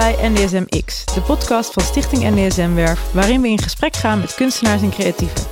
[0.00, 4.34] bij NDSM X, de podcast van Stichting NDSM Werf, waarin we in gesprek gaan met
[4.34, 5.46] kunstenaars en creatieven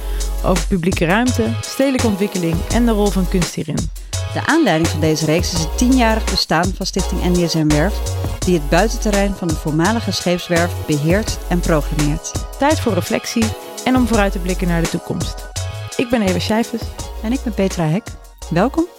[0.45, 3.91] over publieke ruimte, stedelijke ontwikkeling en de rol van kunst hierin.
[4.33, 7.95] De aanleiding van deze reeks is het tienjarig bestaan van Stichting NDSM Werf,
[8.39, 12.33] die het buitenterrein van de voormalige scheepswerf beheert en programmeert.
[12.59, 13.45] Tijd voor reflectie
[13.85, 15.49] en om vooruit te blikken naar de toekomst.
[15.97, 16.83] Ik ben Eva Schijfes.
[17.23, 18.07] En ik ben Petra Hek.
[18.51, 18.98] Welkom.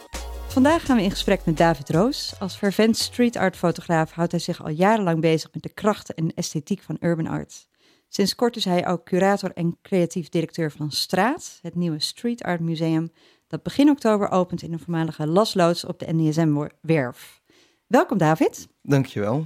[0.50, 2.34] Vandaag gaan we in gesprek met David Roos.
[2.40, 6.34] Als fervent street art fotograaf houdt hij zich al jarenlang bezig met de krachten en
[6.34, 7.68] esthetiek van urban art.
[8.08, 12.60] Sinds kort is hij ook curator en creatief directeur van Straat, het nieuwe street art
[12.60, 13.12] museum
[13.48, 17.42] dat begin oktober opent in de voormalige lasloods op de NDSM-werf.
[17.88, 18.68] Welkom David.
[18.82, 19.46] Dankjewel.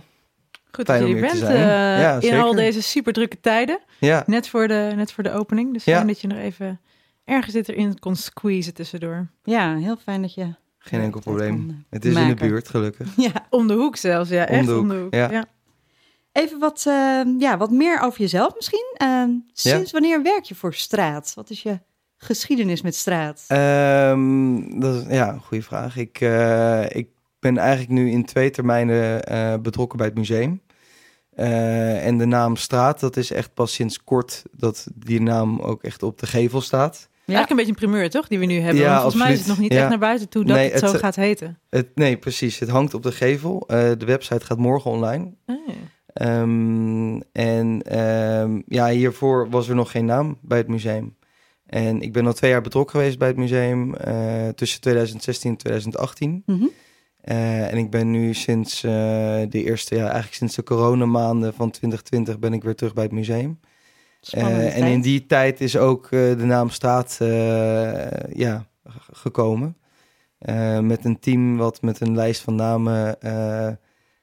[0.72, 1.50] Goed Fijn dat je er bent eh,
[2.02, 2.42] Ja, in zeker.
[2.42, 3.80] al deze super drukke tijden.
[4.00, 5.74] Ja, Net voor de, net voor de opening.
[5.74, 5.96] Dus Ja.
[5.96, 6.82] fijn dat je nog even
[7.26, 9.28] ergens dit erin kon squeezen tussendoor.
[9.44, 10.56] Ja, heel fijn dat je...
[10.86, 11.70] geen enkel probleem.
[11.70, 13.08] eh, Het is in de buurt, gelukkig.
[13.26, 13.48] Ja.
[13.50, 14.44] Om de hoek zelfs, ja.
[14.44, 15.14] Om Echt de hoek, om de hoek.
[15.14, 15.32] ja.
[15.32, 15.46] ja.
[16.32, 18.92] Even wat, eh, ja, wat meer over jezelf misschien.
[18.98, 21.32] Eh, sinds wanneer werk je voor Straat?
[21.36, 21.80] Wat is je
[22.18, 23.44] geschiedenis met Straat?
[23.48, 25.98] Ehm, dat is ja, een goede vraag.
[25.98, 27.08] Ik, eh, ik
[27.40, 29.22] ben eigenlijk nu in twee termijnen
[29.62, 30.62] betrokken bij het museum.
[31.36, 36.04] En de naam Straat, dat is echt pas sinds kort dat die naam ook echt
[36.04, 37.10] op de gevel staat.
[37.26, 38.28] Eigenlijk een beetje een primeur, toch?
[38.28, 38.82] Die we nu hebben.
[38.82, 39.80] Ja, Want volgens mij is het nog niet Ja.
[39.80, 41.60] echt naar buiten toe dat Nee, het zo het- gaat heten.
[41.70, 42.60] Het, nee, precies.
[42.60, 43.64] Het hangt op de gevel.
[43.68, 45.34] Eh, de website gaat morgen online.
[45.46, 45.56] Ah,
[46.14, 51.16] Ehm, en ehm, ja, hiervoor was er nog geen naam bij het museum.
[51.66, 55.58] En ik ben al twee jaar betrokken geweest bij het museum eh, tussen 2016 en
[55.58, 56.44] 2018.
[56.46, 56.66] Mhm.
[57.22, 58.92] Eh, en ik ben nu sinds eh,
[59.50, 63.12] de eerste, ja, eigenlijk sinds de coronamaanden van 2020 ben ik weer terug bij het
[63.14, 63.60] museum.
[64.32, 68.66] Eh, en in die tijd is ook eh, de naam Straat eh, ja,
[69.12, 69.78] gekomen.
[70.82, 73.18] Met een team wat met een lijst van namen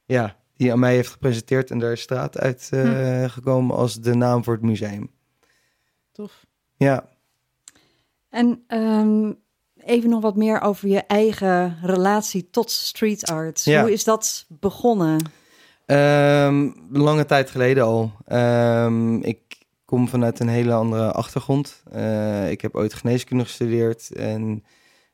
[0.06, 1.70] ja, die aan mij heeft gepresenteerd.
[1.70, 3.26] En daar is Straat uit Hm.
[3.28, 5.10] gekomen als de naam voor het museum.
[6.12, 6.46] tof.
[6.76, 7.04] Ja,
[8.28, 9.32] En ehm,
[9.76, 13.64] even nog wat meer over je eigen relatie tot street art.
[13.64, 13.80] Ja.
[13.80, 15.30] Hoe is dat begonnen?
[15.86, 18.12] Ehm, lange tijd geleden al.
[18.26, 19.49] Ehm, ik
[19.90, 21.82] kom vanuit een hele andere achtergrond.
[21.92, 24.10] Eh, ik heb ooit geneeskunde gestudeerd.
[24.12, 24.64] En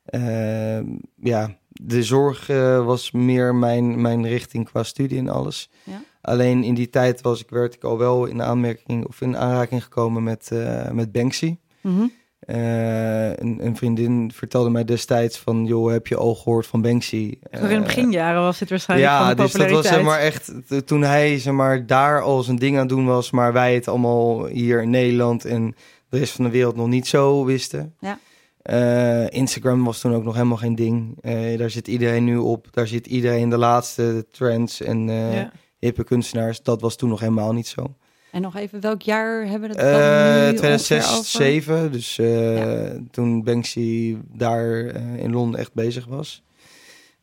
[0.05, 5.69] ehm, ja, de zorg eh, was meer mijn, mijn richting qua studie en alles.
[5.83, 6.01] Ja.
[6.21, 9.83] Alleen in die tijd was ik, werd ik al wel in aanmerking of in aanraking
[9.83, 11.57] gekomen met, eh, met Banksy.
[11.81, 12.07] Mhm.
[12.39, 17.37] Eh, een, een vriendin vertelde mij destijds van, joh, heb je al gehoord van Banksy?
[17.51, 20.01] Nog in de Eh, beginjaren was dit waarschijnlijk van ja, de dus dat was zeg
[20.03, 20.51] maar echt
[20.85, 23.87] toen hij zeg maar daar al zijn ding aan het doen was, maar wij het
[23.87, 25.75] allemaal hier in Nederland en
[26.09, 27.95] de rest van de wereld nog niet zo wisten.
[27.99, 28.19] Ja.
[28.61, 31.17] Eh, Instagram was toen ook nog helemaal geen ding.
[31.57, 32.67] Daar zit iedereen nu op.
[32.71, 35.51] Daar zit iedereen de laatste trends en Ja.
[35.79, 36.61] hippe kunstenaars.
[36.61, 37.95] Dat was toen nog helemaal niet zo.
[38.37, 41.23] En nog even, welk jaar hebben we dan ongeveer 2006, over?
[41.23, 41.91] 2007.
[41.91, 42.99] Dus eh, Ja.
[43.11, 46.43] toen Banksy daar eh, in Londen echt bezig was.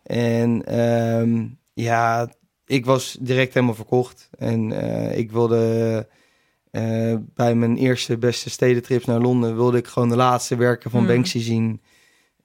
[0.02, 2.28] En ehm, ja,
[2.66, 4.28] ik was direct helemaal verkocht.
[4.38, 6.06] En eh, ik wilde
[7.34, 9.56] bij mijn eerste beste stedentrips naar Londen...
[9.56, 11.06] wilde ik gewoon de laatste werken van Mm.
[11.06, 11.81] Banksy zien.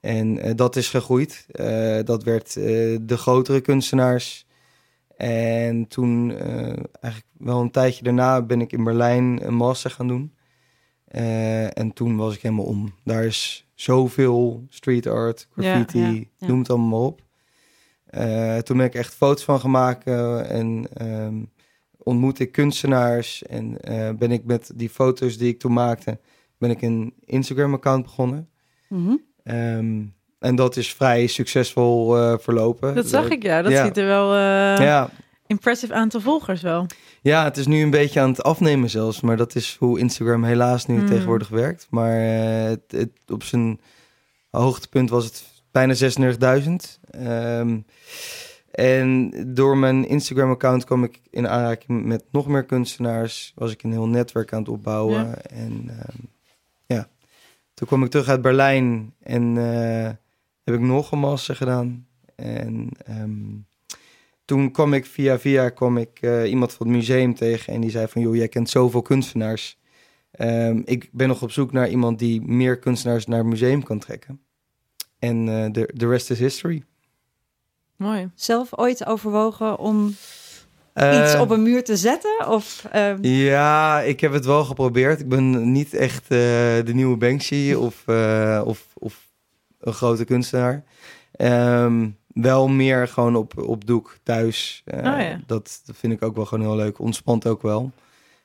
[0.00, 1.46] En dat is gegroeid.
[2.04, 4.46] Dat werd de grotere kunstenaars...
[5.20, 10.08] En toen, eh, eigenlijk wel een tijdje daarna, ben ik in Berlijn een master gaan
[10.08, 10.34] doen.
[11.04, 12.94] Eh, en toen was ik helemaal om.
[13.04, 16.46] Daar is zoveel street art, graffiti, Ja, ja, ja.
[16.46, 17.22] noem het allemaal maar op.
[18.04, 20.06] Eh, toen ben ik echt foto's van gemaakt
[20.46, 21.42] en ehm,
[21.98, 23.42] ontmoet ik kunstenaars.
[23.42, 23.78] En
[24.18, 26.18] ben ik met die foto's die ik toen maakte,
[26.58, 28.48] ben ik een Instagram-account begonnen.
[29.42, 30.02] Ehm,
[30.40, 32.94] en dat is vrij succesvol eh, verlopen.
[32.94, 33.62] Dat zag ik, ja.
[33.62, 33.84] Dat Ja.
[33.84, 35.10] ziet er wel eh Ja,
[35.46, 36.86] impressive aantal volgers wel.
[37.22, 39.20] Ja, het is nu een beetje aan het afnemen zelfs.
[39.20, 41.06] Maar dat is hoe Instagram helaas nu Mm.
[41.06, 41.86] tegenwoordig werkt.
[41.90, 43.80] Maar eh, het, het- op zijn
[44.50, 47.00] hoogtepunt was het bijna 36.000.
[47.10, 47.78] Ehm,
[48.70, 53.52] en door mijn Instagram-account kwam ik in aanraking met nog meer kunstenaars.
[53.54, 55.26] Was ik een heel netwerk aan het opbouwen.
[55.26, 55.34] Ja.
[55.36, 56.16] En ehm,
[56.86, 57.08] ja,
[57.74, 59.56] toen kwam ik terug uit Berlijn en
[60.64, 62.06] heb ik nog een master gedaan.
[62.34, 63.56] En ehm,
[64.44, 67.90] toen kwam ik via via kwam ik eh, iemand van het museum tegen en die
[67.90, 69.78] zei van joh, jij kent zoveel kunstenaars.
[70.30, 73.98] Ehm, ik ben nog op zoek naar iemand die meer kunstenaars naar het museum kan
[73.98, 74.40] trekken.
[75.18, 76.84] En eh, de de rest is history.
[77.96, 78.30] Mooi.
[78.34, 80.14] Zelf ooit overwogen om
[80.94, 82.48] iets op een muur te zetten?
[82.48, 85.20] Of, ehm, Ja, ik heb het wel geprobeerd.
[85.20, 89.29] Ik ben niet echt eh, de nieuwe Banksy of, eh, of, of
[89.80, 90.84] een grote kunstenaar.
[91.32, 94.82] Ehm, wel meer gewoon op, op doek thuis.
[94.84, 95.40] Eh, Oh, ja.
[95.46, 96.98] dat, dat vind ik ook wel gewoon heel leuk.
[96.98, 97.92] Ontspant ook wel.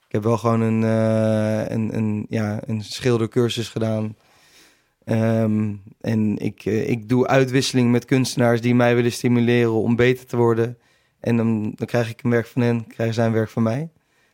[0.08, 4.16] Ik heb wel gewoon een, eh, een, een, ja, een schildercursus gedaan.
[5.04, 10.26] Ehm, en ik, eh, ik doe uitwisseling met kunstenaars die mij willen stimuleren om beter
[10.26, 10.78] te worden.
[11.20, 13.90] En dan, dan krijg ik een werk van hen, krijgen zij een werk van mij.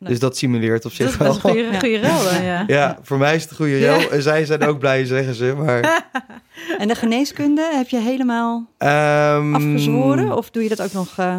[0.08, 1.34] Dus dat simuleert op Dat zich wel.
[1.34, 1.78] een goede, Ja.
[1.78, 2.64] goede ruil dan, ja.
[2.66, 4.08] Ja, voor mij is het een goede Ja.
[4.08, 5.54] En zij zijn ook blij, zeggen ze.
[5.56, 5.80] Maar,
[6.78, 10.36] En de geneeskunde heb je helemaal ehm, afgezworen?
[10.36, 11.18] Of doe je dat ook nog?
[11.18, 11.38] eh,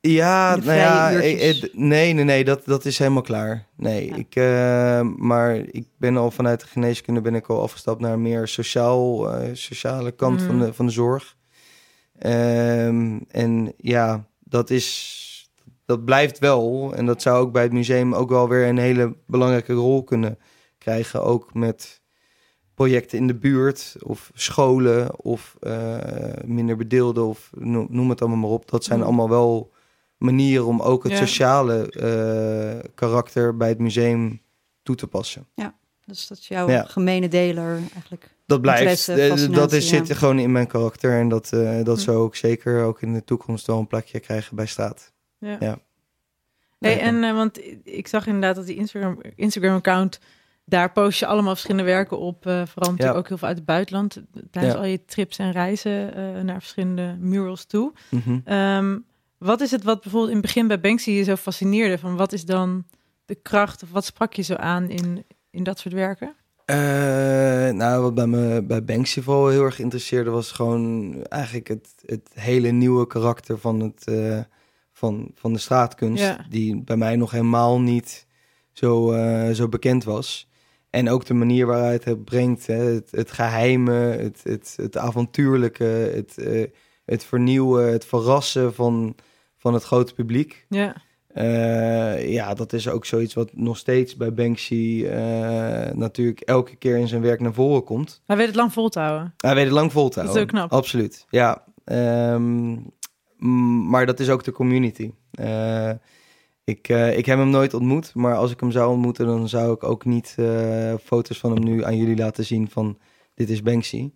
[0.00, 3.66] Ja, nou ja, ik- nee, nee, nee, dat, dat is helemaal klaar.
[3.76, 4.14] Nee, Ja.
[4.16, 8.48] ik, eh, maar ik ben al vanuit de geneeskunde ben ik al afgestapt naar meer
[8.48, 10.60] sociaal, eh, sociale kant van, Mm.
[10.60, 11.36] de, van de zorg.
[12.18, 15.20] Ehm, en ja, dat is,
[15.84, 16.92] dat blijft wel.
[16.94, 20.38] En dat zou ook bij het museum ook wel weer een hele belangrijke rol kunnen
[20.78, 21.22] krijgen.
[21.22, 22.02] Ook met
[22.74, 25.96] projecten in de buurt of scholen of eh,
[26.44, 28.70] minder bedeelden of no- noem het allemaal maar op.
[28.70, 29.04] Dat zijn Mm.
[29.04, 29.72] allemaal wel
[30.16, 31.18] manieren om ook het Ja.
[31.18, 34.40] sociale eh, karakter bij het museum
[34.82, 35.46] toe te passen.
[36.06, 36.84] dus dat is jouw Ja.
[36.84, 38.34] gemene deler eigenlijk.
[38.46, 40.04] Dat blijft, eh, dat is, ja.
[40.04, 41.48] zit gewoon in mijn karakter en dat,
[41.82, 42.02] dat Hm.
[42.02, 45.12] zou ook zeker ook in de toekomst wel een plekje krijgen bij straat.
[45.44, 45.56] Ja.
[45.60, 45.78] Ja.
[46.78, 50.20] Hey, en eh, want ik zag inderdaad dat die Instagram, Instagram account
[50.64, 52.42] daar post je allemaal verschillende werken op.
[52.42, 53.12] vooral natuurlijk Ja.
[53.12, 54.22] ook heel veel uit het buitenland.
[54.50, 54.80] Tijdens Ja.
[54.80, 57.92] al je trips en reizen eh, naar verschillende murals toe.
[58.10, 58.38] Mhm.
[58.44, 58.98] Ehm,
[59.38, 61.98] wat is het wat bijvoorbeeld in het begin bij Banksy je zo fascineerde?
[61.98, 62.84] Van wat is dan
[63.24, 66.34] de kracht of wat sprak je zo aan in, in dat soort werken?
[67.76, 72.30] Nou, wat bij me bij Banksy vooral heel erg interesseerde was gewoon eigenlijk het, het
[72.34, 74.04] hele nieuwe karakter van, het,
[74.94, 76.22] van, van de straatkunst.
[76.22, 76.46] Ja.
[76.48, 78.26] Die bij mij nog helemaal niet
[78.72, 80.48] zo, eh, zo bekend was.
[80.90, 85.84] En ook de manier waaruit het brengt, hè, het, het geheime, het, het, het avontuurlijke,
[86.14, 86.64] het, eh,
[87.04, 89.14] het vernieuwen, het verrassen van,
[89.56, 90.66] van het grote publiek.
[90.68, 90.94] Ja,
[91.34, 95.06] Eh, ja, dat is ook zoiets wat nog steeds bij Banksy
[95.92, 98.20] natuurlijk elke keer in zijn werk naar voren komt.
[98.26, 99.34] hij weet het lang vol te houden.
[99.36, 100.54] Hij weet het lang vol te Dat is houden.
[100.56, 100.78] heel knap.
[100.78, 101.64] Absoluut, ja.
[101.84, 102.76] Ehm,
[103.88, 105.12] maar dat is ook de community.
[105.30, 105.90] Eh,
[106.64, 109.74] ik, eh, ik heb hem nooit ontmoet, maar als ik hem zou ontmoeten, dan zou
[109.74, 112.98] ik ook niet eh, foto's van hem nu aan jullie laten zien van
[113.34, 114.10] dit is Banksy.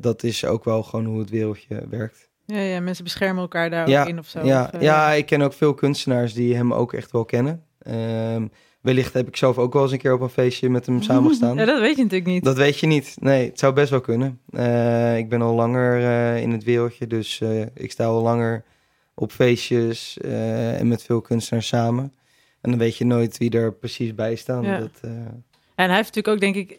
[0.00, 2.30] Dat is ook wel gewoon hoe het wereldje werkt.
[2.44, 4.44] Ja, ja, mensen beschermen elkaar daar Ja, ook in of zo.
[4.44, 7.64] Ja, Of, ja, ik ken ook veel kunstenaars die hem ook echt wel kennen.
[7.78, 8.46] Ehm,
[8.80, 11.56] wellicht heb ik zelf ook wel eens een keer op een feestje met hem samengestaan.
[11.58, 12.44] Ja, dat weet je natuurlijk niet.
[12.44, 13.16] Dat weet je niet.
[13.20, 14.40] Nee, het zou best wel kunnen.
[14.50, 18.64] Eh, ik ben al langer eh, in het wereldje, dus eh, ik sta al langer
[19.14, 22.12] op feestjes en met veel kunstenaars samen.
[22.60, 24.62] En dan weet je nooit wie er precies bij staan.
[24.64, 24.78] Ja.
[24.78, 26.78] Dat, En hij heeft natuurlijk ook, denk ik,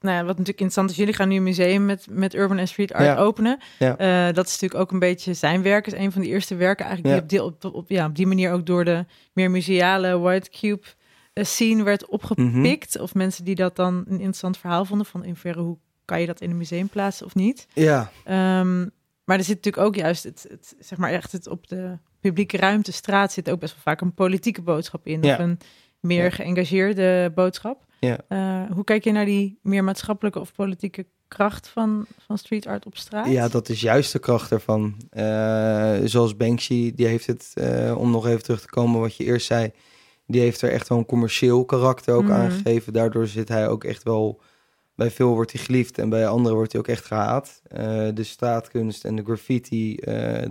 [0.00, 2.92] nou, ja, wat natuurlijk interessant is, jullie gaan nu een museum met, met urban street
[2.92, 3.16] art Ja.
[3.16, 3.58] openen.
[3.78, 4.32] Ja.
[4.32, 7.14] Dat is natuurlijk ook een beetje zijn werk, is een van de eerste werken eigenlijk
[7.14, 7.20] Ja.
[7.28, 10.50] die op, die, op, op, ja, op die manier ook door de meer museale White
[10.50, 10.86] Cube
[11.34, 12.98] scene werd opgepikt.
[12.98, 16.26] Of mensen die dat dan een interessant verhaal vonden van in hoeverre hoe kan je
[16.26, 17.66] dat in een museum plaatsen of niet.
[17.72, 18.80] ja, Ehm,
[19.24, 22.56] maar er zit natuurlijk ook juist het, het zeg maar echt het op de publieke
[22.56, 25.22] ruimte, straat zit ook best wel vaak een politieke boodschap in.
[25.22, 25.32] Ja.
[25.32, 25.58] Of een
[26.00, 26.30] meer Ja.
[26.30, 27.84] geëngageerde boodschap.
[28.00, 28.18] Ja.
[28.28, 32.86] Eh, hoe kijk je naar die meer maatschappelijke of politieke kracht van, van street art
[32.86, 33.28] op straat?
[33.28, 34.94] ja, dat is juist de kracht ervan.
[35.10, 39.24] Eh, zoals Banksy, die heeft het, eh, om nog even terug te komen wat je
[39.24, 39.70] eerst zei,
[40.26, 42.32] die heeft er echt wel een commercieel karakter ook Mhm.
[42.32, 42.92] aan gegeven.
[42.92, 44.40] Daardoor zit hij ook echt wel,
[44.94, 47.62] bij veel wordt hij geliefd en bij anderen wordt hij ook echt gehaat.
[47.68, 49.96] Eh, de straatkunst en de graffiti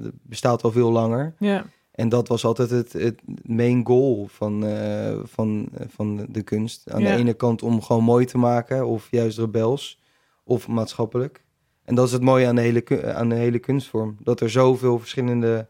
[0.02, 1.34] dat bestaat al veel langer.
[1.40, 6.92] Ja, En dat was altijd het, het main goal van, eh, van, van de kunst.
[6.92, 7.12] Aan Ja.
[7.12, 10.00] de ene kant om gewoon mooi te maken, of juist rebels,
[10.44, 11.44] of maatschappelijk.
[11.84, 14.18] En dat is het mooie aan de hele, aan de hele kunstvorm.
[14.24, 15.68] Dat er zoveel verschillende,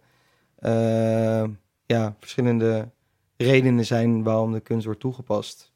[1.85, 2.89] ja, verschillende
[3.37, 5.71] redenen zijn waarom de kunst wordt toegepast.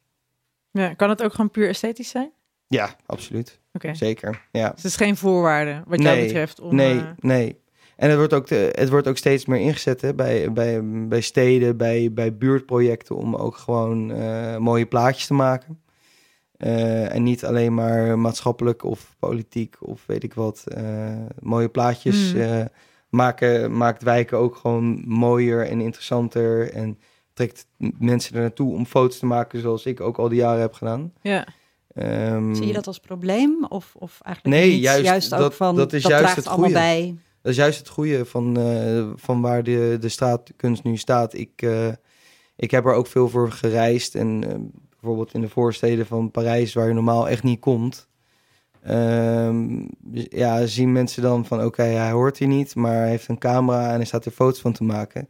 [0.70, 0.94] ja.
[0.94, 2.30] Kan het ook gewoon puur esthetisch zijn?
[2.66, 3.60] Ja, absoluut.
[3.72, 3.94] Oké.
[3.94, 4.48] Zeker.
[4.52, 4.66] Ja.
[4.70, 6.74] Dus het is geen voorwaarde wat jou Nee, betreft om...
[6.74, 7.60] nee, eh, nee.
[7.96, 11.20] En het wordt ook, te- het wordt ook steeds meer ingezet hè, bij, bij, bij
[11.20, 15.80] steden, bij, bij buurtprojecten om ook gewoon eh, mooie plaatjes te maken.
[16.56, 20.64] Eh, en niet alleen maar maatschappelijk of politiek of weet ik wat.
[21.40, 22.40] mooie plaatjes Mm.
[22.40, 22.64] eh,
[23.08, 26.72] maken, maakt wijken ook gewoon mooier en interessanter.
[26.72, 26.98] En
[27.38, 27.66] trekt
[27.98, 31.12] mensen er naartoe om foto's te maken zoals ik ook al die jaren heb gedaan.
[31.22, 31.46] ja.
[31.94, 33.64] Ehm, Zie je dat als probleem?
[33.68, 34.82] Of, of eigenlijk Nee, niet?
[34.82, 36.82] juist ook dat- van, dat is dat juist draagt het allemaal goeie.
[36.84, 37.16] bij.
[37.42, 41.34] Dat is juist het goede van, eh, van waar de, de straatkunst nu staat.
[41.34, 41.88] Ik, eh,
[42.56, 44.14] ik heb er ook veel voor gereisd.
[44.14, 44.54] En eh,
[44.90, 48.08] bijvoorbeeld in de voorsteden van Parijs, waar je normaal echt niet komt.
[48.82, 49.80] ehm,
[50.30, 53.88] ja, zien mensen dan van oké, hij hoort hier niet, maar hij heeft een camera
[53.88, 55.28] en hij staat er foto's van te maken.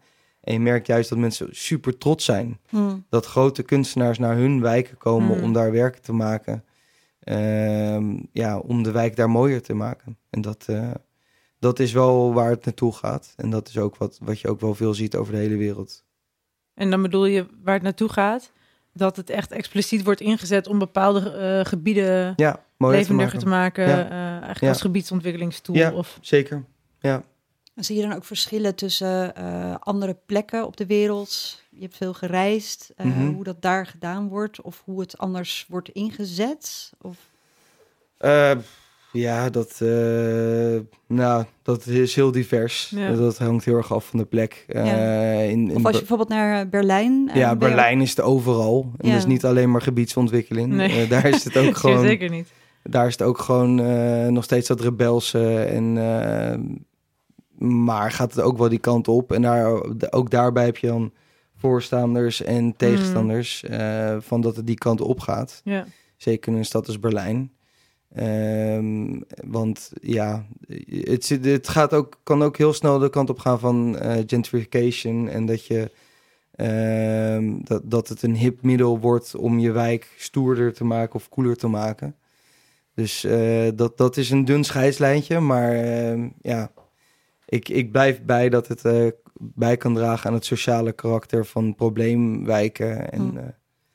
[0.48, 2.58] En je merkt juist dat mensen super trots zijn.
[2.68, 3.04] Hmm.
[3.08, 5.42] Dat grote kunstenaars naar hun wijken komen Mm.
[5.42, 6.64] om daar werken te maken.
[7.20, 10.18] Ehm, ja, om de wijk daar mooier te maken.
[10.30, 10.90] En dat, eh,
[11.58, 13.32] dat is wel waar het naartoe gaat.
[13.36, 16.04] En dat is ook wat, wat je ook wel veel ziet over de hele wereld.
[16.74, 18.52] En dan bedoel je waar het naartoe gaat,
[18.92, 23.38] dat het echt expliciet wordt ingezet om bepaalde eh, gebieden Ja, mooier te levendiger maken.
[23.38, 23.88] te maken.
[23.88, 24.04] Ja.
[24.10, 24.68] eh, eigenlijk Ja.
[24.68, 25.76] als gebiedsontwikkelingstoel.
[25.76, 25.92] Ja.
[25.92, 26.64] Of, Zeker.
[27.00, 27.22] Ja.
[27.78, 31.62] Zie je dan ook verschillen tussen eh, andere plekken op de wereld?
[31.70, 33.26] Je hebt veel gereisd, eh, Mhm.
[33.26, 36.92] hoe dat daar gedaan wordt of hoe het anders wordt ingezet?
[37.02, 37.16] Of...
[38.18, 38.50] Eh,
[39.12, 42.92] ja, dat, eh, nou, dat is heel divers.
[42.96, 43.12] Ja.
[43.12, 44.64] Dat hangt heel erg af van de plek.
[44.68, 44.82] Ja.
[45.40, 47.30] in, in Of als je bijvoorbeeld naar Berlijn...
[47.34, 48.90] ja, Berlijn is het overal.
[48.96, 49.12] En Ja.
[49.12, 50.72] dat is niet alleen maar gebiedsontwikkeling.
[50.72, 51.06] Nee.
[51.06, 52.00] Daar is het ook gewoon...
[52.00, 52.48] zeker niet.
[52.82, 53.74] Daar is het ook gewoon
[54.32, 55.58] nog steeds dat rebelse.
[55.58, 55.96] En,
[57.58, 59.32] maar gaat het ook wel die kant op.
[59.32, 61.12] En daar, ook daarbij heb je dan
[61.56, 63.64] voorstanders en tegenstanders.
[63.64, 65.60] eh, van dat het die kant op gaat.
[65.64, 65.86] Ja.
[66.16, 67.52] Zeker in een stad als Berlijn.
[68.14, 70.46] Ehm, want ja,
[70.88, 75.28] het, het gaat ook, kan ook heel snel de kant op gaan van eh, gentrification.
[75.28, 75.90] En dat, je,
[76.54, 81.28] ehm, dat, dat het een hip middel wordt om je wijk stoerder te maken of
[81.28, 82.16] cooler te maken.
[82.94, 85.40] Dus eh, dat, dat is een dun scheidslijntje.
[85.40, 86.70] Maar ehm, ja,
[87.48, 89.06] ik, ik blijf bij dat het eh,
[89.40, 93.12] bij kan dragen aan het sociale karakter van probleemwijken.
[93.12, 93.36] En, Hm.
[93.38, 93.44] eh,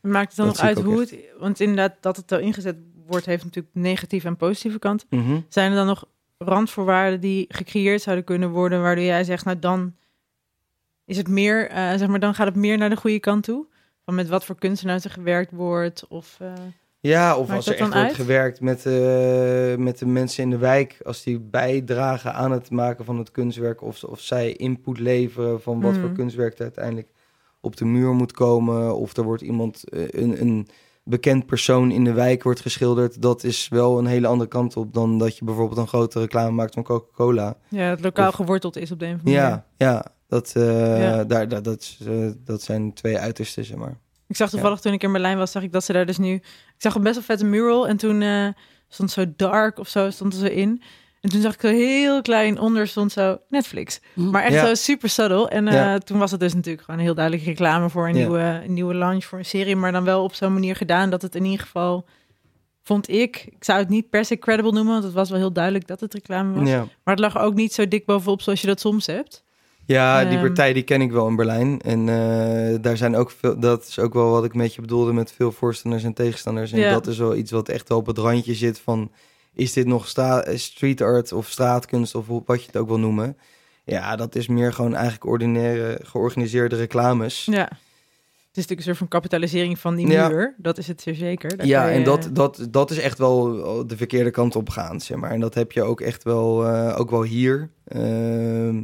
[0.01, 1.15] Maakt het dan nog uit hoe het...
[1.39, 5.07] Want inderdaad, dat het zo ingezet wordt, heeft natuurlijk negatieve en positieve kanten.
[5.09, 5.39] mhm.
[5.49, 6.05] Zijn er dan nog
[6.37, 9.95] randvoorwaarden die gecreëerd zouden kunnen worden, waardoor jij zegt, nou dan
[11.05, 13.65] is het meer, eh, zeg maar, dan gaat het meer naar de goede kant toe?
[14.05, 16.07] Van met wat voor kunstenaars er gewerkt wordt?
[16.07, 16.37] Of,
[17.09, 18.13] Ja, of Maakt als er echt wordt uit?
[18.13, 23.05] gewerkt met, eh, met de mensen in de wijk, als die bijdragen aan het maken
[23.05, 26.13] van het kunstwerk, of, of zij input leveren van wat voor Mhm.
[26.15, 27.07] kunstwerk er uiteindelijk
[27.61, 30.67] op de muur moet komen, of er wordt iemand, eh, een, een
[31.03, 34.93] bekend persoon in de wijk wordt geschilderd, dat is wel een hele andere kant op
[34.93, 37.57] dan dat je bijvoorbeeld een grote reclame maakt van Coca-Cola.
[37.69, 39.63] ja, het lokaal Of- geworteld is op de een of andere manier.
[39.77, 41.23] Ja, ja, dat, eh, Ja.
[41.23, 41.97] Daar, daar, dat,
[42.45, 43.97] dat zijn twee uitersten, zeg maar.
[44.33, 46.33] Ik zag toevallig toen ik in Berlijn was, zag ik dat ze daar dus nu...
[46.33, 46.43] Ik
[46.77, 48.47] zag een best wel vette mural en toen eh,
[48.87, 50.81] stond zo dark of zo, stond er zo in.
[51.21, 53.99] En toen zag ik zo heel klein onder stond zo Netflix.
[54.13, 54.29] Hm.
[54.29, 54.65] Maar echt Ja.
[54.67, 55.49] zo super subtle.
[55.49, 55.97] En eh, Ja.
[55.97, 58.19] toen was het dus natuurlijk gewoon een heel duidelijk reclame voor een, Ja.
[58.19, 59.75] nieuwe, een nieuwe launch voor een serie.
[59.75, 62.05] Maar dan wel op zo'n manier gedaan dat het in ieder geval,
[62.83, 63.45] vond ik...
[63.45, 65.99] Ik zou het niet per se credible noemen, want het was wel heel duidelijk dat
[65.99, 66.69] het reclame was.
[66.69, 66.77] Ja.
[67.03, 69.43] Maar het lag ook niet zo dik bovenop zoals je dat soms hebt.
[69.85, 70.45] Ja, die Ehm.
[70.45, 71.81] partij die ken ik wel in Berlijn.
[71.81, 73.59] En eh, daar zijn ook veel.
[73.59, 76.71] Dat is ook wel wat ik met je bedoelde met veel voorstanders en tegenstanders.
[76.71, 76.91] En Ja.
[76.91, 79.11] dat is wel iets wat echt wel op het randje zit van.
[79.53, 80.13] Is dit nog
[80.55, 83.37] street art of straatkunst of wat je het ook wil noemen?
[83.85, 87.45] Ja, dat is meer gewoon eigenlijk ordinaire, georganiseerde reclames.
[87.45, 87.61] Ja.
[87.61, 90.27] Het is natuurlijk een soort van kapitalisering van die Ja.
[90.27, 90.55] muur.
[90.57, 91.57] Dat is het zeer zeker.
[91.57, 93.43] Daar Ja, je- en dat, dat, dat is echt wel
[93.87, 95.31] de verkeerde kant op gaan, zeg maar.
[95.31, 97.69] En dat heb je ook echt wel, eh, ook wel hier.
[97.87, 98.83] Ehm,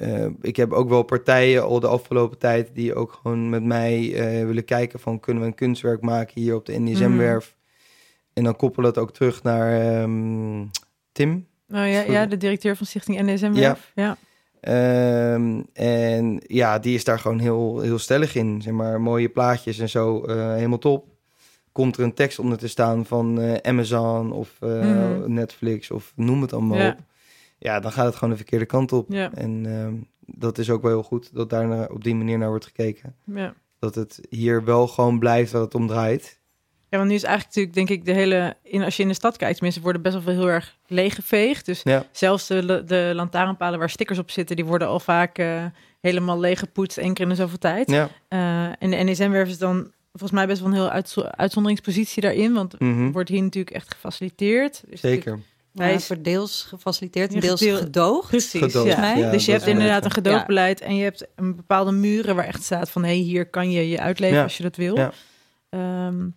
[0.00, 4.14] eh, ik heb ook wel partijen al de afgelopen tijd die ook gewoon met mij
[4.14, 7.56] eh, willen kijken van kunnen we een kunstwerk maken hier op de NDSM-werf.
[8.32, 10.64] En dan koppelen het ook terug naar ehm,
[11.12, 11.46] Tim.
[11.68, 13.52] Oh ja, ja, de directeur van Stichting NSM.
[13.52, 13.76] Ja.
[13.94, 14.16] ja.
[14.60, 18.62] Ehm, en ja, die is daar gewoon heel, heel stellig in.
[18.62, 21.06] Zeg maar, mooie plaatjes en zo, eh, helemaal top.
[21.72, 25.32] Komt er een tekst onder te staan van Amazon of Mhm.
[25.32, 26.88] Netflix of noem het allemaal Ja.
[26.88, 26.98] op.
[27.62, 29.06] Ja, dan gaat het gewoon de verkeerde kant op.
[29.12, 29.30] Ja.
[29.34, 29.94] En ehm,
[30.38, 33.14] dat is ook wel heel goed dat daar op die manier naar wordt gekeken.
[33.24, 33.54] Ja.
[33.78, 36.38] Dat het hier wel gewoon blijft waar het om draait.
[36.88, 38.56] ja, want nu is eigenlijk natuurlijk, denk ik, de hele...
[38.62, 41.66] In, als je in de stad kijkt, mensen worden best wel veel heel erg leeggeveegd.
[41.66, 45.64] Dus Ja, zelfs de, de lantaarnpalen waar stickers op zitten, die worden al vaak eh,
[46.00, 47.90] helemaal leeggepoetst, één keer in de zoveel tijd.
[47.90, 48.08] ja.
[48.28, 52.52] Eh, en de NSM-werf is dan volgens mij best wel een heel uitzo- uitzonderingspositie daarin,
[52.52, 54.82] want mhm, wordt hier natuurlijk echt gefaciliteerd.
[54.88, 55.38] Dus zeker.
[55.72, 58.28] Ja, Hij is- wordt deels gefaciliteerd, Ja, deels gedeel- gedoogd.
[58.28, 59.14] Precies, Gedoogd, ja.
[59.14, 62.62] ja, dus je hebt inderdaad een gedoogdbeleid en je hebt een bepaalde muren waar echt
[62.62, 63.02] staat van...
[63.02, 64.42] hé, hey, hier kan je je uitleven Ja.
[64.42, 64.96] als je dat wil.
[64.96, 65.12] Ja.
[65.68, 66.28] Ehm,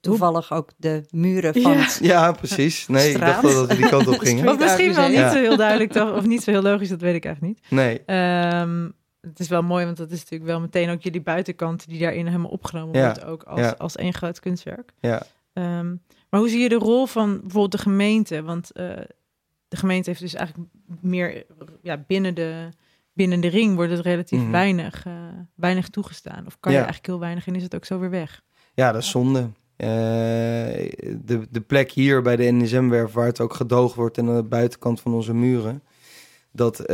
[0.00, 1.78] Toevallig ook de muren van Ja.
[1.78, 1.98] het...
[2.02, 2.86] Ja, precies.
[2.88, 4.48] Nee, ik dacht dat we die kant op gingen.
[4.48, 6.12] Of misschien wel niet zo heel duidelijk, toch?
[6.16, 7.70] of niet zo heel logisch, dat weet ik eigenlijk niet.
[7.70, 8.88] Nee, Ehm,
[9.20, 12.26] het is wel mooi, want dat is natuurlijk wel meteen ook jullie buitenkant die daarin
[12.26, 13.74] helemaal opgenomen Ja, wordt, ook als, ja.
[13.78, 14.92] als één groot kunstwerk.
[15.00, 15.22] ja.
[15.52, 15.94] Ehm,
[16.30, 18.42] maar hoe zie je de rol van bijvoorbeeld de gemeente?
[18.42, 18.86] Want eh,
[19.68, 20.68] de gemeente heeft dus eigenlijk
[21.00, 21.44] meer
[21.82, 22.68] ja, binnen, de,
[23.12, 24.50] binnen de ring wordt het relatief Mhm.
[24.50, 25.12] weinig, eh,
[25.54, 26.46] weinig toegestaan.
[26.46, 28.42] Of kan je eigenlijk heel weinig en is het ook zo weer weg?
[28.74, 29.50] Ja, dat is zonde.
[29.76, 29.86] Eh,
[31.24, 34.42] de, de plek hier bij de NSM-werf, waar het ook gedoogd wordt en aan de
[34.42, 35.82] buitenkant van onze muren,
[36.52, 36.88] dat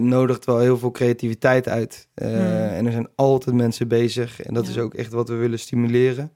[0.00, 2.08] nodigt wel heel veel creativiteit uit.
[2.14, 2.28] Hmm.
[2.28, 4.70] En er zijn altijd mensen bezig en dat Ja.
[4.70, 6.32] is ook echt wat we willen stimuleren.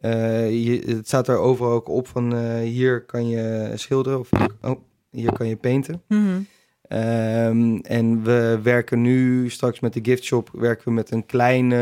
[0.00, 4.30] Eh, je, het staat er overal ook op van eh, hier kan je schilderen of
[4.62, 6.02] oh, hier kan je painten.
[6.08, 6.40] Mhm.
[6.82, 11.76] Ehm, en we werken nu straks met de gift shop werken we met een kleine,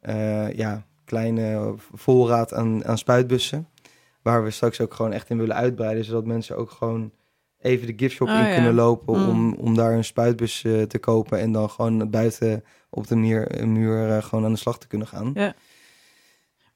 [0.00, 3.68] eh, ja, kleine voorraad aan, aan spuitbussen.
[4.22, 6.04] Waar we straks ook gewoon echt in willen uitbreiden.
[6.04, 7.10] Zodat mensen ook gewoon
[7.60, 8.54] even de gift shop Oh, in ja.
[8.54, 9.28] kunnen lopen Mm.
[9.28, 11.38] om, om daar een spuitbus te kopen.
[11.38, 15.30] En dan gewoon buiten op de muur, muur gewoon aan de slag te kunnen gaan.
[15.34, 15.54] Ja.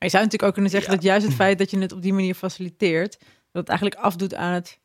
[0.07, 0.97] Je zou natuurlijk ook kunnen zeggen Ja.
[0.97, 3.19] dat juist het feit dat je het op die manier faciliteert,
[3.53, 4.79] dat het eigenlijk afdoet aan het,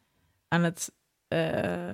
[0.48, 0.91] aan het
[1.27, 1.39] eh,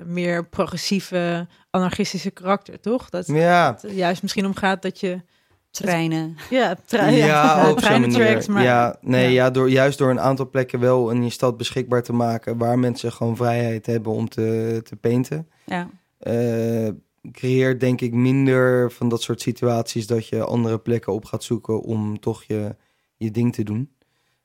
[0.06, 3.10] meer progressieve, anarchistische karakter, toch?
[3.10, 5.22] Dat Ja, het juist misschien om gaat dat je
[5.72, 6.36] Treinen.
[6.50, 8.28] ja, tre- Ja, ja, op zo'n treinen manier.
[8.28, 9.30] tracks, maar ja, nee, ja.
[9.44, 9.50] ja.
[9.52, 12.58] door, juist door een aantal plekken wel in je stad beschikbaar te maken...
[12.58, 15.48] waar mensen gewoon vrijheid hebben om te, te painten...
[15.66, 15.90] Ja.
[16.18, 16.90] eh,
[17.32, 20.08] creëert denk ik minder van dat soort situaties...
[20.08, 22.76] dat je andere plekken op gaat zoeken om toch je,
[23.24, 23.90] je ding te doen.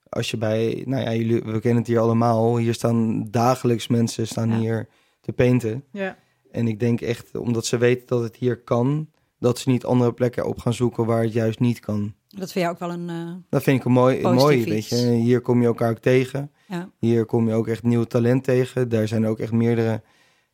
[0.08, 2.56] Als je bij, nou ja, jullie, we kennen het hier allemaal...
[2.56, 4.56] hier staan dagelijks mensen staan Ja.
[4.58, 4.88] hier
[5.20, 5.84] te painten...
[5.92, 6.16] ja.
[6.50, 10.12] En ik denk echt, omdat ze weten dat het hier kan, dat ze niet andere
[10.12, 12.14] plekken op gaan zoeken waar het juist niet kan.
[12.28, 13.08] Dat vind je ook wel een...
[13.08, 14.96] eh, Dat vind ik een mooi, mooi weet je.
[15.10, 16.50] Hier kom je elkaar ook tegen.
[16.68, 16.90] ja.
[16.98, 18.88] Hier kom je ook echt nieuw talent tegen.
[18.88, 20.02] Daar zijn ook echt meerdere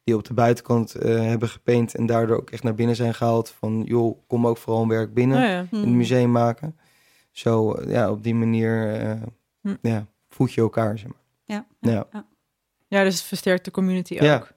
[0.04, 3.48] die op de buitenkant eh, hebben gepaint en daardoor ook echt naar binnen zijn gehaald.
[3.50, 5.66] Van joh, kom ook vooral een werk binnen Oh, ja.
[5.70, 5.80] Hmm.
[5.80, 6.76] het museum maken.
[7.32, 9.22] Zo, ja, op die manier eh,
[9.60, 9.74] Hm.
[9.82, 11.20] ja, voed je elkaar, zeg maar.
[11.44, 11.66] Ja.
[11.80, 12.06] Ja.
[12.88, 14.34] ja, dus het versterkt de community Ja.
[14.36, 14.52] ook.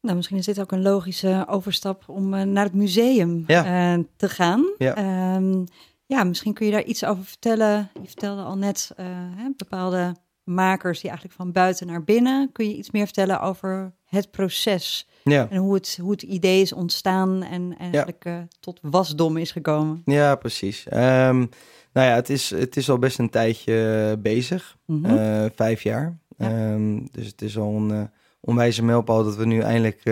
[0.00, 3.94] Nou, misschien is dit ook een logische overstap om eh, naar het museum Ja.
[3.94, 4.64] eh, te gaan.
[4.78, 4.94] Ja.
[4.94, 5.64] Ehm,
[6.06, 7.90] ja, misschien kun je daar iets over vertellen.
[8.00, 12.52] Je vertelde al net eh, hè, bepaalde makers die eigenlijk van buiten naar binnen.
[12.52, 15.46] Kun je iets meer vertellen over het proces Ja.
[15.50, 20.02] en hoe het, hoe het idee is ontstaan en eigenlijk eh, tot wasdom is gekomen?
[20.04, 20.88] Ja, precies.
[20.88, 21.46] Ehm,
[21.92, 24.76] nou ja, het is, het is al best een tijdje bezig.
[24.86, 25.04] Mhm.
[25.04, 26.18] Eh, vijf jaar.
[26.36, 26.50] Ja.
[26.50, 28.02] Ehm, dus het is al een eh,
[28.40, 30.02] onwijze mijlpaal dat we nu eindelijk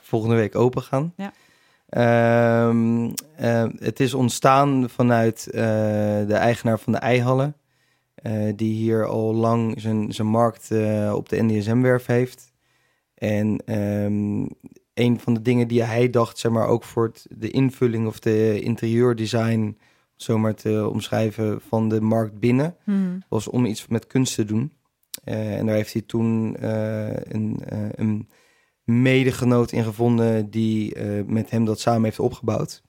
[0.00, 1.14] volgende week open gaan.
[1.16, 1.32] Ja.
[1.88, 7.56] Ehm, eh, het is ontstaan vanuit de eigenaar van de Eihallen.
[8.56, 10.70] die hier al lang zijn, zijn markt
[11.12, 12.51] op de NDSM-werf heeft.
[13.22, 14.46] En ehm,
[14.94, 18.18] een van de dingen die hij dacht, zeg maar, ook voor het, de invulling of
[18.18, 19.66] de interieurdesign, om
[20.12, 23.18] het zo maar te omschrijven, van de markt binnen, Mhm.
[23.28, 24.72] was om iets met kunst te doen.
[25.24, 28.28] Eh, en daar heeft hij toen eh, een, eh, een
[28.84, 32.82] medegenoot in gevonden die met hem dat samen heeft opgebouwd.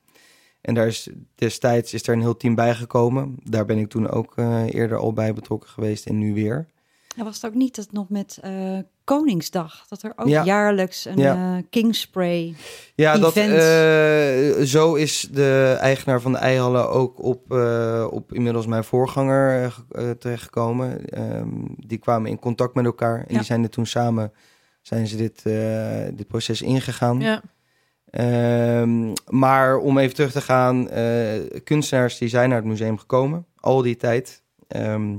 [0.62, 3.36] En daar is destijds is er een heel team bijgekomen.
[3.44, 6.68] Daar ben ik toen ook eerder al bij betrokken geweest en nu weer.
[7.16, 8.40] Ja, was het ook niet dat nog met
[9.04, 10.44] Koningsdag, dat er ook Ja.
[10.44, 11.56] jaarlijks een Ja.
[11.58, 12.56] eh, Kingspray...
[12.96, 18.66] Ja, dat, eh, zo is de eigenaar van de Eihallen ook op, eh, op inmiddels
[18.66, 21.06] mijn voorganger ge- terechtgekomen.
[21.10, 23.34] Ehm, die kwamen in contact met elkaar en Ja.
[23.36, 24.32] die zijn er toen samen
[24.82, 25.44] zijn ze dit,
[26.18, 27.20] dit proces ingegaan.
[27.20, 27.42] Ja.
[28.10, 30.90] Ehm, maar om even terug te gaan,
[31.64, 34.42] kunstenaars die zijn naar het museum gekomen, al die tijd.
[34.68, 35.16] Ehm,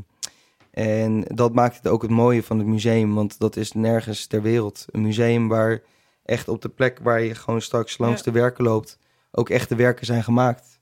[0.74, 4.42] en dat maakt het ook het mooie van het museum, want dat is nergens ter
[4.42, 4.84] wereld.
[4.90, 5.82] Een museum waar
[6.24, 8.32] echt op de plek waar je gewoon straks langs Ja.
[8.32, 8.98] de werken loopt,
[9.30, 10.80] ook echte werken zijn gemaakt.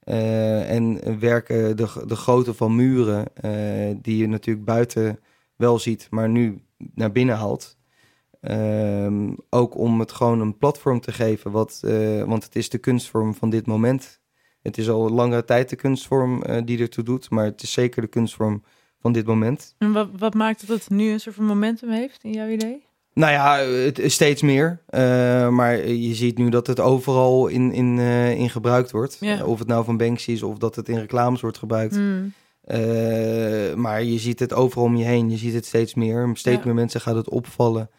[0.00, 5.20] Eh, en werken, de, de grootte van muren, eh, die je natuurlijk buiten
[5.56, 6.62] wel ziet, maar nu
[6.94, 7.76] naar binnen haalt.
[8.40, 12.78] Ehm, ook om het gewoon een platform te geven, wat, eh, want het is de
[12.78, 14.20] kunstvorm van dit moment.
[14.62, 18.08] Het is al langere tijd de kunstvorm die ertoe doet, maar het is zeker de
[18.08, 18.62] kunstvorm
[19.02, 19.74] van dit moment.
[19.78, 22.82] En wat, wat maakt dat het nu een soort van momentum heeft in jouw idee?
[23.14, 24.80] Nou ja, het is steeds meer.
[24.86, 29.16] Eh, maar je ziet nu dat het overal in, in, eh, in gebruikt wordt.
[29.20, 29.44] Ja.
[29.44, 31.94] Of het nou van Banksy is of dat het in reclames wordt gebruikt.
[31.94, 32.32] Hmm.
[32.62, 35.30] Eh, maar je ziet het overal om je heen.
[35.30, 36.30] Je ziet het steeds meer.
[36.34, 36.64] Steeds Ja.
[36.64, 37.90] meer mensen gaat het opvallen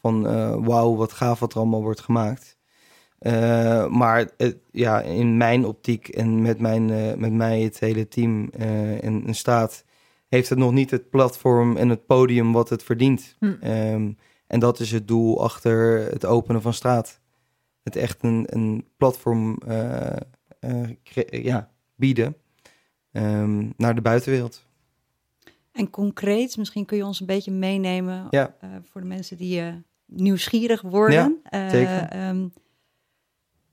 [0.00, 0.22] van
[0.64, 2.56] wauw, wat gaaf wat er allemaal wordt gemaakt.
[3.88, 4.28] Maar
[4.70, 6.86] ja, in mijn optiek en met, mijn,
[7.20, 8.50] met mij het hele team
[9.00, 9.84] en een staat...
[10.28, 13.36] heeft het nog niet het platform en het podium wat het verdient.
[13.38, 13.54] Hm.
[13.60, 14.12] Ehm,
[14.46, 17.20] en dat is het doel achter het openen van straat.
[17.82, 20.16] Het echt een, een platform eh,
[20.60, 22.36] eh, ja, bieden
[23.12, 24.64] ehm, naar de buitenwereld.
[25.72, 28.54] En concreet, misschien kun je ons een beetje meenemen Ja.
[28.60, 29.62] eh, voor de mensen die
[30.06, 31.40] nieuwsgierig worden.
[31.44, 32.02] Ja, Eh, zeker.
[32.08, 32.48] ehm,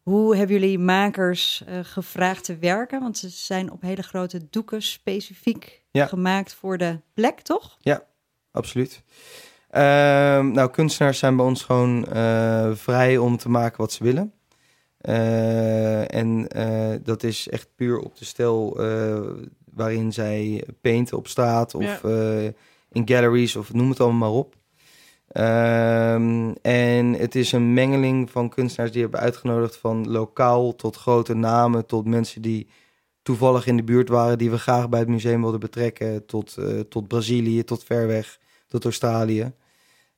[0.03, 2.99] Hoe hebben jullie makers eh, gevraagd te werken?
[2.99, 6.05] Want ze zijn op hele grote doeken specifiek Ja.
[6.05, 7.77] gemaakt voor de plek, toch?
[8.51, 9.03] absoluut.
[9.69, 14.33] Ehm, nou, kunstenaars zijn bij ons gewoon eh, vrij om te maken wat ze willen.
[14.97, 19.21] Eh, en eh, dat is echt puur op de stijl eh,
[19.73, 21.99] waarin zij painten op straat of Ja.
[22.09, 22.45] eh,
[22.91, 24.55] in galleries of noem het allemaal maar op.
[25.27, 31.33] Ehm, en het is een mengeling van kunstenaars die hebben uitgenodigd van lokaal tot grote
[31.33, 32.67] namen, tot mensen die
[33.21, 36.79] toevallig in de buurt waren, die we graag bij het museum wilden betrekken, tot, eh,
[36.79, 39.53] tot Brazilië, tot ver weg, tot Australië.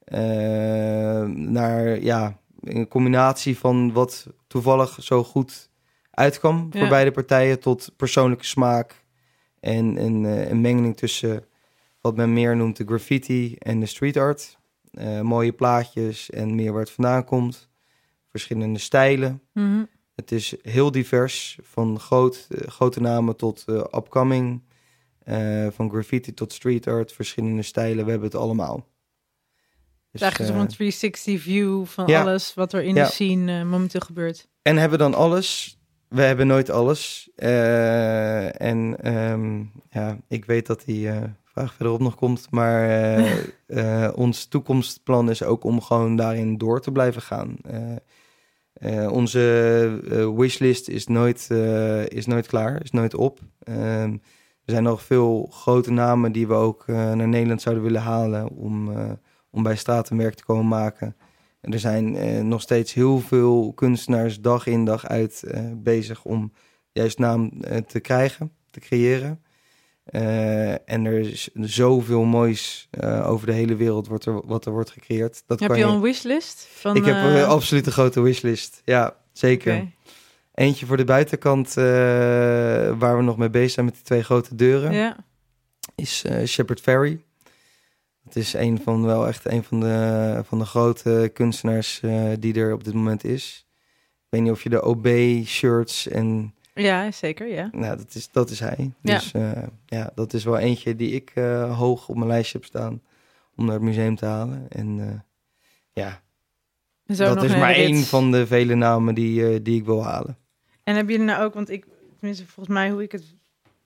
[0.03, 5.69] Eh, naar ja, een combinatie van wat toevallig zo goed
[6.11, 9.03] uitkwam voor beide partijen, tot persoonlijke smaak
[9.59, 11.45] en eh, een mengeling tussen
[12.01, 14.57] wat men meer noemt de graffiti en de street art.
[14.95, 17.69] Eh, mooie plaatjes en meer waar het vandaan komt.
[18.29, 19.41] Verschillende stijlen.
[19.53, 19.83] Mhm.
[20.15, 24.61] Het is heel divers, van groot, eh, grote namen tot eh, upcoming.
[25.71, 28.05] van graffiti tot street art, verschillende stijlen.
[28.05, 28.87] We hebben het allemaal.
[30.11, 32.21] Dus, eigenlijk zo'n 360 view van ja.
[32.21, 33.05] alles wat er in Ja.
[33.05, 34.47] de scene momenteel gebeurt.
[34.61, 35.79] En hebben dan alles.
[36.07, 37.29] We hebben nooit alles.
[37.35, 41.09] En ehm, ja, ik weet dat die
[41.55, 42.47] vraag verderop nog komt.
[42.51, 43.37] Maar eh,
[44.07, 47.57] eh, ons toekomstplan is ook om gewoon daarin door te blijven gaan.
[48.73, 51.49] Eh, onze wishlist is nooit,
[52.07, 53.39] is nooit klaar, is nooit op.
[53.59, 54.11] Ehm,
[54.65, 58.91] er zijn nog veel grote namen die we ook naar Nederland zouden willen halen om,
[59.49, 61.15] om bij straat een werk te komen maken.
[61.61, 65.43] En er zijn nog steeds heel veel kunstenaars dag in dag uit
[65.75, 66.51] bezig om
[66.91, 67.51] juist naam
[67.87, 69.44] te krijgen, te creëren.
[70.05, 74.71] Eh, en er is zoveel moois eh, over de hele wereld wordt er, wat er
[74.71, 75.43] wordt gecreëerd.
[75.45, 76.67] Dat heb kan je al een wishlist?
[76.73, 78.81] Van, Ik heb eh, eh, absoluut een grote wishlist.
[78.83, 79.87] Ja, zeker.
[80.53, 81.73] Eentje voor de buitenkant
[82.99, 85.15] waar we nog mee bezig zijn met die twee grote deuren Ja.
[85.95, 87.23] is eh Shepard Ferry.
[88.23, 92.01] Het is een van wel echt een van de, van de grote kunstenaars
[92.39, 93.65] die er op dit moment is.
[94.15, 95.07] Ik weet niet of je de OB
[95.45, 97.69] shirts en ja, zeker, ja.
[97.71, 98.91] nou, dat is, dat is hij.
[99.01, 99.13] Ja.
[99.13, 102.67] Dus eh, ja, dat is wel eentje die ik eh, hoog op mijn lijstje heb
[102.67, 103.01] staan
[103.55, 104.65] om naar het museum te halen.
[104.69, 105.19] En eh,
[106.03, 106.21] ja,
[107.17, 110.37] dat is maar één van de vele namen die, die ik wil halen.
[110.83, 111.85] En heb je nou ook, want ik,
[112.19, 113.35] tenminste volgens mij hoe ik het,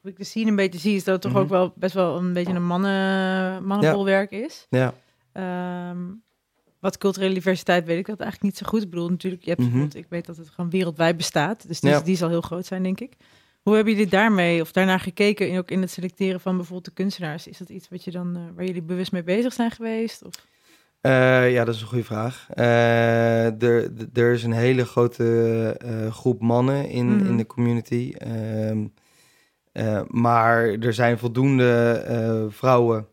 [0.02, 1.42] hoe ik de scene een beetje zie, is dat het toch Mhm.
[1.42, 4.68] ook wel best wel een beetje een mannen, mannenbolwerk is.
[4.70, 4.94] Ja,
[5.32, 5.98] Ehm,
[6.80, 8.84] wat culturele diversiteit weet ik dat eigenlijk niet zo goed.
[8.84, 9.88] Ik bedoel, natuurlijk, je hebt Mhm.
[9.94, 11.68] ik weet dat het gewoon wereldwijd bestaat.
[11.68, 12.00] Dus die, Ja.
[12.02, 13.14] die zal heel groot zijn, denk ik.
[13.62, 16.92] Hoe hebben jullie daarmee of daarnaar gekeken, in, ook in het selecteren van bijvoorbeeld de
[16.94, 17.48] kunstenaars?
[17.48, 20.24] Is dat iets wat je dan, eh, waar jullie bewust mee bezig zijn geweest?
[20.26, 20.34] Of?
[21.02, 22.48] Eh, ja, dat is een goede vraag.
[22.50, 25.76] Eh, er, er is een hele grote
[26.12, 27.26] groep mannen in, Mhm.
[27.26, 28.14] in de community.
[28.18, 28.86] Ehm,
[29.72, 33.08] eh, maar er zijn voldoende vrouwen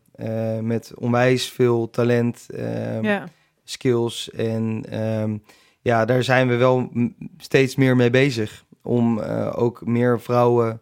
[0.61, 3.27] met onwijs veel talent, ehm, ja,
[3.69, 4.29] skills.
[4.31, 5.37] En ehm,
[5.81, 6.89] ja, daar zijn we wel
[7.37, 8.65] steeds meer mee bezig.
[8.83, 10.81] Om eh, ook meer vrouwen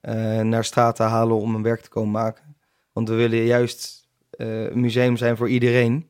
[0.00, 2.56] eh, naar straat te halen om een werk te komen maken.
[2.92, 6.08] Want we willen juist eh, een museum zijn voor iedereen.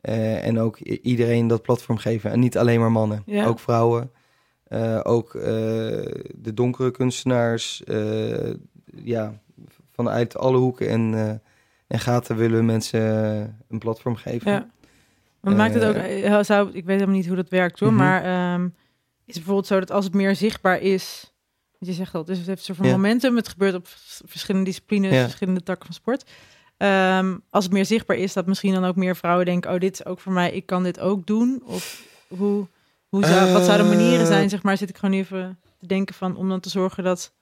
[0.00, 2.30] En ook iedereen dat platform geven.
[2.30, 3.46] En niet alleen maar mannen, Ja.
[3.46, 4.10] ook vrouwen.
[5.02, 5.32] Ook
[6.34, 7.82] de donkere kunstenaars.
[9.04, 9.40] ja,
[9.92, 11.14] vanuit alle hoeken en,
[11.86, 13.02] en gaten willen we mensen
[13.68, 14.52] een platform geven.
[14.52, 14.70] ja.
[15.44, 17.92] Maar maakt het ook, Eh, eh, zou, ik weet helemaal niet hoe dat werkt hoor,
[17.92, 18.02] Mhm.
[18.02, 18.70] maar ehm, is
[19.34, 21.32] het bijvoorbeeld zo dat als het meer zichtbaar is,
[21.78, 22.92] want je zegt al, dus het heeft een soort van Ja.
[22.92, 25.22] momentum, het gebeurt op vers- verschillende disciplines, Ja.
[25.22, 26.30] verschillende takken van sport.
[26.76, 29.92] Ehm, als het meer zichtbaar is, dat misschien dan ook meer vrouwen denken, oh dit
[29.92, 31.62] is ook voor mij, ik kan dit ook doen.
[31.64, 32.66] Of hoe,
[33.08, 34.26] hoe zou, wat zouden manieren Eh.
[34.26, 37.32] zijn, zeg maar, zit ik gewoon even te denken van, om dan te zorgen dat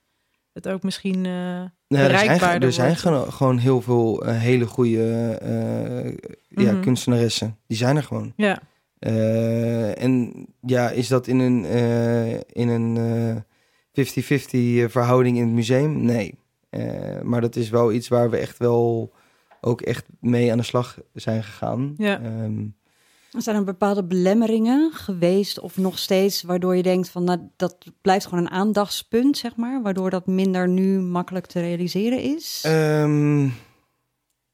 [0.53, 1.17] het ook misschien...
[1.27, 6.13] eh, Ja, er zijn, bereikbaarder er zijn gewoon, gewoon heel veel eh, hele goede eh,
[6.65, 6.81] ja, Mhm.
[6.81, 7.57] kunstenaressen.
[7.67, 8.33] Die zijn er gewoon.
[8.37, 8.59] ja,
[8.99, 13.37] Eh, en ja, is dat in een, eh, in een eh,
[13.93, 16.03] 50-50 verhouding in het museum?
[16.05, 16.35] Nee.
[16.71, 19.13] Eh, maar dat is wel iets waar we echt wel
[19.61, 21.95] ook echt mee aan de slag zijn gegaan.
[21.97, 22.21] Ja.
[22.21, 22.65] Ehm,
[23.39, 28.27] Zijn er bepaalde belemmeringen geweest of nog steeds waardoor je denkt van nou, dat blijft
[28.27, 32.63] gewoon een aandachtspunt, zeg maar, waardoor dat minder nu makkelijk te realiseren is?
[32.65, 33.45] Ehm,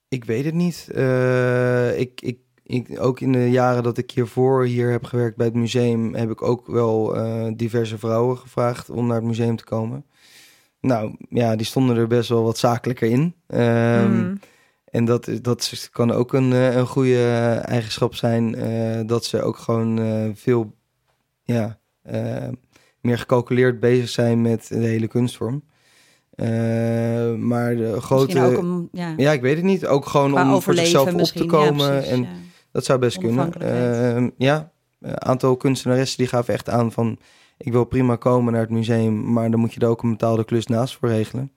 [0.09, 0.89] ik weet het niet.
[0.95, 5.47] Eh, ik, ik, ik, ook in de jaren dat ik hiervoor hier heb gewerkt bij
[5.47, 9.65] het museum, heb ik ook wel eh, diverse vrouwen gevraagd om naar het museum te
[9.65, 10.05] komen.
[10.81, 13.35] Nou ja, die stonden er best wel wat zakelijker in.
[13.47, 14.39] Ehm, Mm.
[14.91, 18.55] En dat, is- dat kan ook een, eh, een goede eigenschap zijn.
[18.55, 20.75] eh, dat ze ook gewoon eh, veel,
[21.43, 21.79] ja,
[23.01, 25.63] meer gecalculeerd bezig zijn met de hele kunstvorm.
[27.37, 28.25] Maar de grote...
[28.25, 29.87] Misschien ook om, ja, Ja, ik weet het niet.
[29.87, 31.43] Ook gewoon qua om voor zichzelf op te.
[31.43, 31.89] Ja, komen.
[31.89, 32.29] precies, en ja.
[32.73, 33.53] dat zou best kunnen.
[33.55, 34.71] Ehm, ja,
[35.01, 37.19] een aantal kunstenaressen die gaven echt aan van...
[37.57, 39.33] ik wil prima komen naar het museum...
[39.33, 41.53] maar dan moet je er ook een betaalde klus naast voor regelen.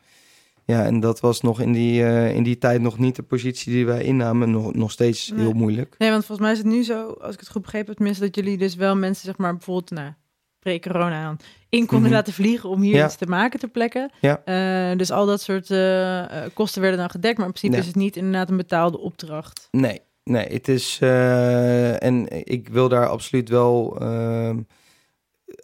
[0.71, 3.71] Ja, en dat was nog in die, eh, in die tijd nog niet de positie
[3.73, 4.51] die wij innamen.
[4.51, 5.39] Nog, nog steeds Nee.
[5.39, 5.95] heel moeilijk.
[5.97, 8.25] Nee, want volgens mij is het nu zo, als ik het goed begrepen heb, tenminste,
[8.25, 10.11] dat jullie dus wel mensen, zeg maar, bijvoorbeeld, nou,
[10.59, 11.37] pre-corona aan,
[11.69, 12.15] in konden Mhm.
[12.15, 13.05] laten vliegen om hier Ja.
[13.05, 14.09] iets te maken ter plekke.
[14.21, 14.41] Ja.
[14.45, 17.95] Eh, dus al dat soort eh, kosten werden dan gedekt, maar in principe is het
[17.95, 19.67] niet inderdaad een betaalde opdracht.
[19.71, 20.97] Nee, nee, het is.
[21.01, 24.01] en ik wil daar absoluut wel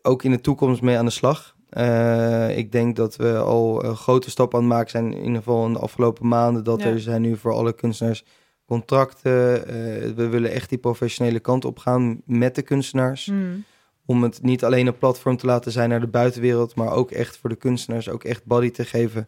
[0.01, 1.55] ook in de toekomst mee aan de slag.
[1.69, 5.35] Eh, ik denk dat we al een grote stap aan het maken zijn, in ieder
[5.37, 6.63] geval in de afgelopen maanden.
[6.63, 6.87] Dat Ja.
[6.87, 8.25] er zijn nu voor alle kunstenaars
[8.65, 9.67] contracten.
[9.67, 9.73] Eh,
[10.15, 13.25] we willen echt die professionele kant op gaan met de kunstenaars.
[13.25, 13.63] Hmm.
[14.05, 17.37] Om het niet alleen een platform te laten zijn naar de buitenwereld, maar ook echt
[17.37, 19.27] voor de kunstenaars, ook echt body te geven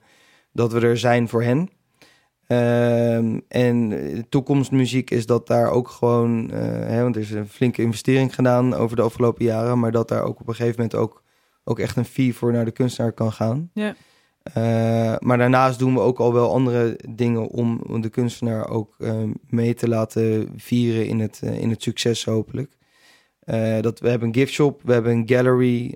[0.53, 1.69] dat we er zijn voor hen.
[2.47, 3.93] Ehm, en
[4.29, 8.73] toekomstmuziek is dat daar ook gewoon, eh, hè, want er is een flinke investering gedaan
[8.73, 11.23] over de afgelopen jaren, maar dat daar ook op een gegeven moment ook,
[11.69, 13.69] ook echt een fee voor naar de kunstenaar kan gaan.
[13.73, 13.95] Ja.
[14.43, 19.23] Eh, maar daarnaast doen we ook al wel andere dingen om de kunstenaar ook eh,
[19.49, 22.77] mee te laten vieren in het, eh, in het succes hopelijk.
[23.81, 25.95] Dat, we hebben een giftshop, we hebben een gallery.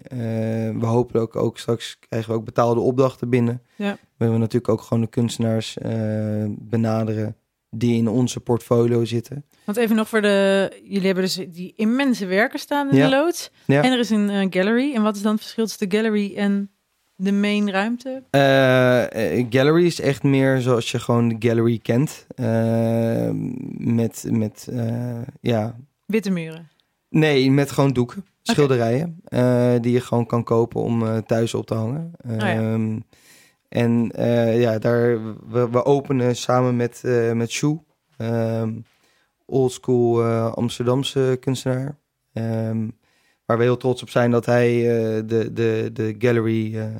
[0.80, 3.62] we hopen ook, ook straks krijgen we ook betaalde opdrachten binnen.
[3.76, 3.98] Ja.
[4.18, 5.78] We willen natuurlijk ook gewoon de kunstenaars
[6.50, 7.36] benaderen
[7.74, 9.46] die in onze portfolio zitten.
[9.66, 13.10] Want even nog voor de, jullie hebben dus die immense werken staan in Ja.
[13.10, 13.52] de loods.
[13.66, 13.84] Ja.
[13.84, 14.94] En er is een eh, gallery.
[14.96, 16.70] En wat is dan het verschil tussen de gallery en
[17.16, 18.24] de main ruimte?
[18.30, 22.26] Eh, gallery is echt meer zoals je gewoon de gallery kent.
[23.78, 24.68] Met, met
[25.42, 26.68] ja, Witte muren.
[27.10, 29.22] Nee, met gewoon doeken, schilderijen,
[29.82, 32.12] die je gewoon kan kopen om thuis op te hangen.
[32.38, 32.38] ja.
[32.56, 33.00] Ehm,
[33.74, 37.80] En eh, ja, daar, we, we openen samen met, eh met Sjoe,
[38.18, 38.72] ehm
[39.46, 41.98] oldschool eh, Amsterdamse kunstenaar.
[42.34, 42.88] Ehm,
[43.46, 44.72] waar we heel trots op zijn dat hij
[45.26, 46.92] de, de, de gallery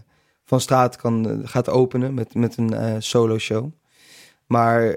[0.44, 3.72] van straat kan, gaat openen met, met een solo show.
[4.46, 4.96] Maar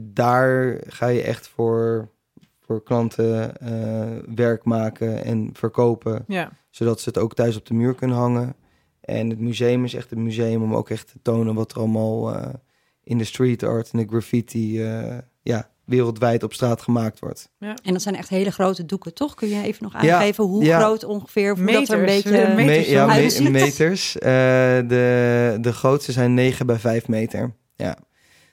[0.00, 2.08] daar ga je echt voor,
[2.60, 3.52] voor klanten
[4.34, 6.50] werk maken en verkopen, Ja.
[6.70, 8.54] zodat ze het ook thuis op de muur kunnen hangen.
[9.02, 12.34] En het museum is echt een museum om ook echt te tonen wat er allemaal
[12.34, 12.48] eh,
[13.04, 17.50] in de street art en de graffiti eh, ja, wereldwijd op straat gemaakt wordt.
[17.58, 19.34] En dat zijn echt hele grote doeken, toch?
[19.34, 20.78] Kun je even nog Ja, aangeven hoe ja.
[20.80, 21.56] groot ongeveer?
[21.56, 22.38] Hoe dat er een Meters, beetje...
[22.38, 23.06] eh, meters ja,
[23.40, 24.18] me- meters.
[24.18, 24.30] Eh,
[24.88, 27.54] de, de grootste zijn 9 bij 5 meter.
[27.76, 27.96] Ja.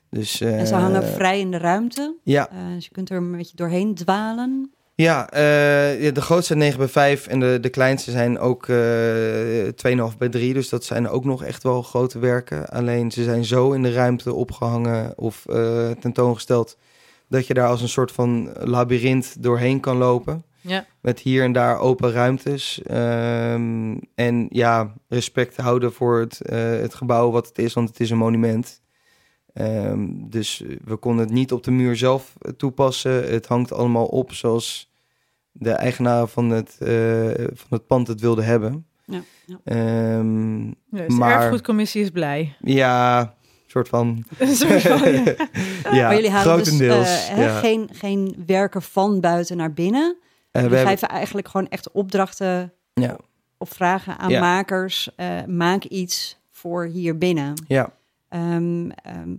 [0.09, 2.15] Dus, En ze hangen vrij in de ruimte.
[2.23, 4.73] Ja, dus je kunt er een beetje doorheen dwalen.
[5.01, 8.67] Ja, eh, ja, de grootste zijn 9 bij 5 en de, de kleinste zijn ook
[8.67, 10.53] eh 2,5 bij 3.
[10.53, 12.69] Dus dat zijn ook nog echt wel grote werken.
[12.69, 16.77] Alleen ze zijn zo in de ruimte opgehangen of eh, tentoongesteld...
[17.27, 20.43] dat je daar als een soort van labyrint doorheen kan lopen.
[20.61, 20.85] Ja.
[21.01, 22.81] Met hier en daar open ruimtes.
[22.83, 26.39] Ehm, en ja, respect houden voor het,
[26.81, 28.81] het gebouw wat het is, want het is een monument.
[29.53, 33.31] Ehm, dus we konden het niet op de muur zelf toepassen.
[33.31, 34.88] Het hangt allemaal op zoals
[35.51, 38.85] de eigenaren van het, eh, van het pand het wilden hebben.
[39.05, 39.57] Ja, ja.
[39.63, 42.55] Ehm, Dus de Maar- erfgoedcommissie is blij.
[42.59, 43.33] ja,
[43.65, 44.23] soort van.
[44.37, 45.23] Een soort van, ja.
[45.91, 47.27] ja, maar jullie halen dus grotendeels.
[47.27, 47.59] ja.
[47.59, 50.17] geen, geen werken van buiten naar binnen.
[50.21, 53.17] Eh, We hebben, geven eigenlijk gewoon echt opdrachten ja,
[53.57, 54.39] of vragen aan Ja.
[54.39, 55.09] makers.
[55.15, 57.53] eh, maak iets voor hier binnen.
[57.67, 57.91] ja.
[58.29, 59.35] Ehm, ehm,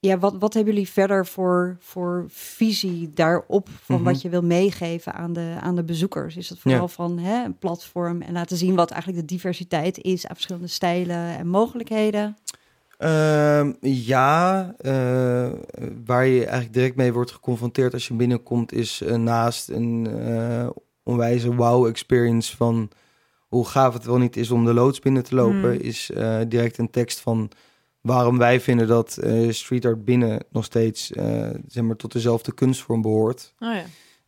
[0.00, 4.04] ja, wat, wat hebben jullie verder voor, voor visie daarop van Mhm.
[4.04, 6.36] wat je wil meegeven aan de, aan de bezoekers?
[6.36, 6.86] Is dat vooral Ja.
[6.88, 11.36] van hè, een platform en laten zien wat eigenlijk de diversiteit is aan verschillende stijlen
[11.38, 12.36] en mogelijkheden?
[12.98, 15.48] Ehm, ja, eh,
[16.04, 20.68] waar je eigenlijk direct mee wordt geconfronteerd als je binnenkomt, is eh, naast een eh,
[21.02, 22.90] onwijze wow-experience van
[23.48, 25.80] hoe gaaf het wel niet is om de loods binnen te lopen, Hmm.
[25.80, 26.10] is
[26.48, 27.50] direct een tekst van
[28.08, 32.52] waarom wij vinden dat eh, street art binnen nog steeds eh, zeg maar, tot dezelfde
[32.52, 33.54] kunstvorm behoort.
[33.58, 33.84] Oh ja.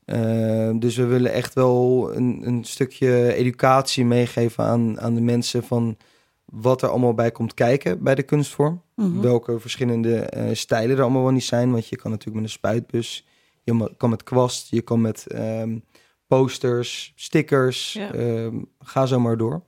[0.07, 5.63] Uh, dus we willen echt wel een, een stukje educatie meegeven aan, aan de mensen
[5.65, 5.97] van
[6.45, 8.83] wat er allemaal bij komt kijken bij de kunstvorm.
[8.97, 9.21] Mhm.
[9.21, 11.73] Welke verschillende eh, stijlen er allemaal wel niet zijn.
[11.73, 13.27] Want je kan natuurlijk met een spuitbus,
[13.63, 15.79] je kan met kwast, je kan met ehm,
[16.27, 18.13] posters, stickers, Ja.
[18.13, 19.63] ehm, ga zo maar door.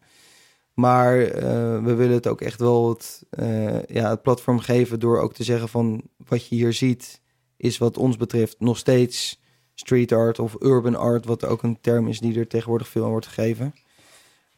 [0.75, 1.43] Maar eh,
[1.85, 5.45] we willen het ook echt wel het, eh, ja, het platform geven door ook te
[5.45, 7.21] zeggen van wat je hier ziet
[7.57, 9.41] is wat ons betreft nog steeds
[9.75, 13.11] street art of urban art, wat ook een term is die er tegenwoordig veel aan
[13.11, 13.75] wordt gegeven.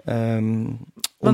[0.04, 0.78] Ehm, Want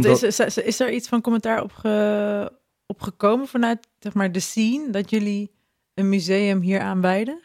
[0.04, 2.52] omdat- is, is, is er iets van commentaar op, ge-
[2.86, 5.50] op gekomen vanuit zeg maar, de scene dat jullie
[5.94, 7.40] een museum hier aanwijden?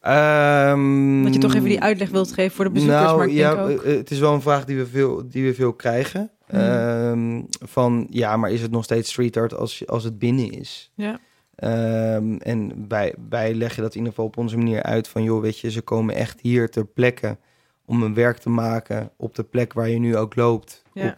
[0.00, 3.32] Ehm, Dat je toch even die uitleg wilt geven voor de bezoekers, nou, maar ik
[3.32, 3.84] ja, denk ook...
[3.84, 6.30] eh, het is wel een vraag die we veel, die we veel krijgen.
[6.52, 10.92] Ehm, van, ja, maar is het nog steeds street art als, als het binnen is?
[10.94, 11.20] Ja.
[11.54, 15.40] Ehm, en wij, wij leggen dat in ieder geval op onze manier uit van, joh,
[15.40, 17.38] weet je, ze komen echt hier ter plekke
[17.84, 20.82] om een werk te maken op de plek waar je nu ook loopt.
[20.92, 21.16] Ja.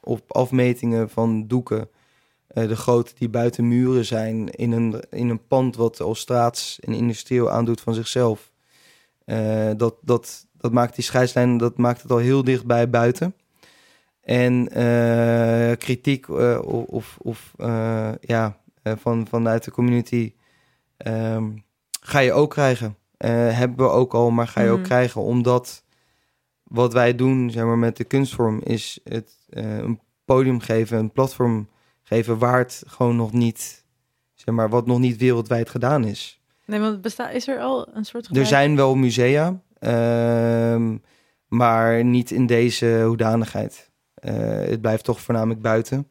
[0.00, 1.88] Op, op afmetingen van doeken,
[2.46, 6.80] eh, de grote die buiten muren zijn, in een, in een pand wat al straats
[6.80, 8.52] en industrieel aandoet van zichzelf.
[9.24, 13.34] Eh, dat, dat, dat maakt die scheidslijn, dat maakt het al heel dichtbij buiten.
[14.22, 20.32] En eh, kritiek eh, of, of, eh, ja, van, vanuit de community
[20.96, 21.44] ehm,
[22.00, 22.96] ga je ook krijgen.
[23.26, 24.86] Hebben we ook al, maar ga je ook Mhm.
[24.86, 25.84] krijgen omdat
[26.62, 31.68] wat wij doen zeg maar, met de kunstvorm is het een podium geven, een platform
[32.02, 33.84] geven waar het gewoon nog niet,
[34.34, 36.40] zeg maar, wat nog niet wereldwijd gedaan is.
[36.66, 40.96] Nee, want bestaat, is er al een soort Er gelijk- zijn wel musea, ehm,
[41.48, 43.90] maar niet in deze hoedanigheid.
[44.22, 46.08] Eh, het blijft toch voornamelijk buiten.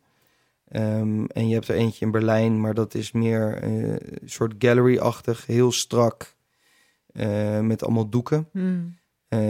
[0.68, 4.54] Ehm, en je hebt er eentje in Berlijn, maar dat is meer eh, een soort
[4.60, 6.36] gallery-achtig, heel strak,
[7.14, 8.48] eh, met allemaal doeken.
[8.52, 9.00] Hmm.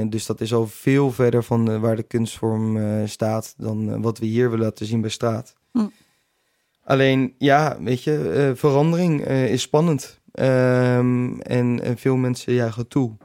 [0.10, 4.50] Dus dat is al veel verder van waar de kunstvorm staat dan wat we hier
[4.50, 5.56] willen laten zien bij straat.
[5.72, 5.88] Hm.
[6.84, 10.20] Alleen, ja, weet je, verandering is spannend.
[10.32, 13.18] Ehm, en, en veel mensen juichen het toe.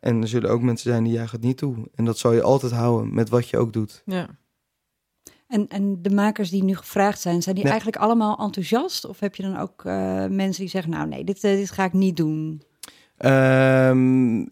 [0.00, 1.76] En er zullen ook mensen zijn die juichen het niet toe.
[1.94, 4.02] En dat zal je altijd houden met wat je ook doet.
[4.04, 4.28] Ja.
[5.48, 9.04] En, en de makers die nu gevraagd zijn, zijn die eigenlijk allemaal enthousiast?
[9.04, 11.84] Of heb je dan ook eh, mensen die zeggen, nou nee, dit, eh, dit ga
[11.84, 12.62] ik niet doen?
[13.16, 14.44] Ehm,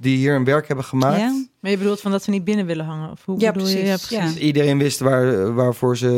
[0.00, 1.20] die hier een werk hebben gemaakt.
[1.20, 1.44] Ja?
[1.60, 3.10] Maar je bedoelt van dat ze niet binnen willen hangen?
[3.10, 3.74] Of hoe Ja, bedoel je?
[3.78, 4.08] precies.
[4.08, 4.38] Ja, precies.
[4.38, 4.46] Ja.
[4.46, 6.08] Iedereen wist waar, waarvoor ze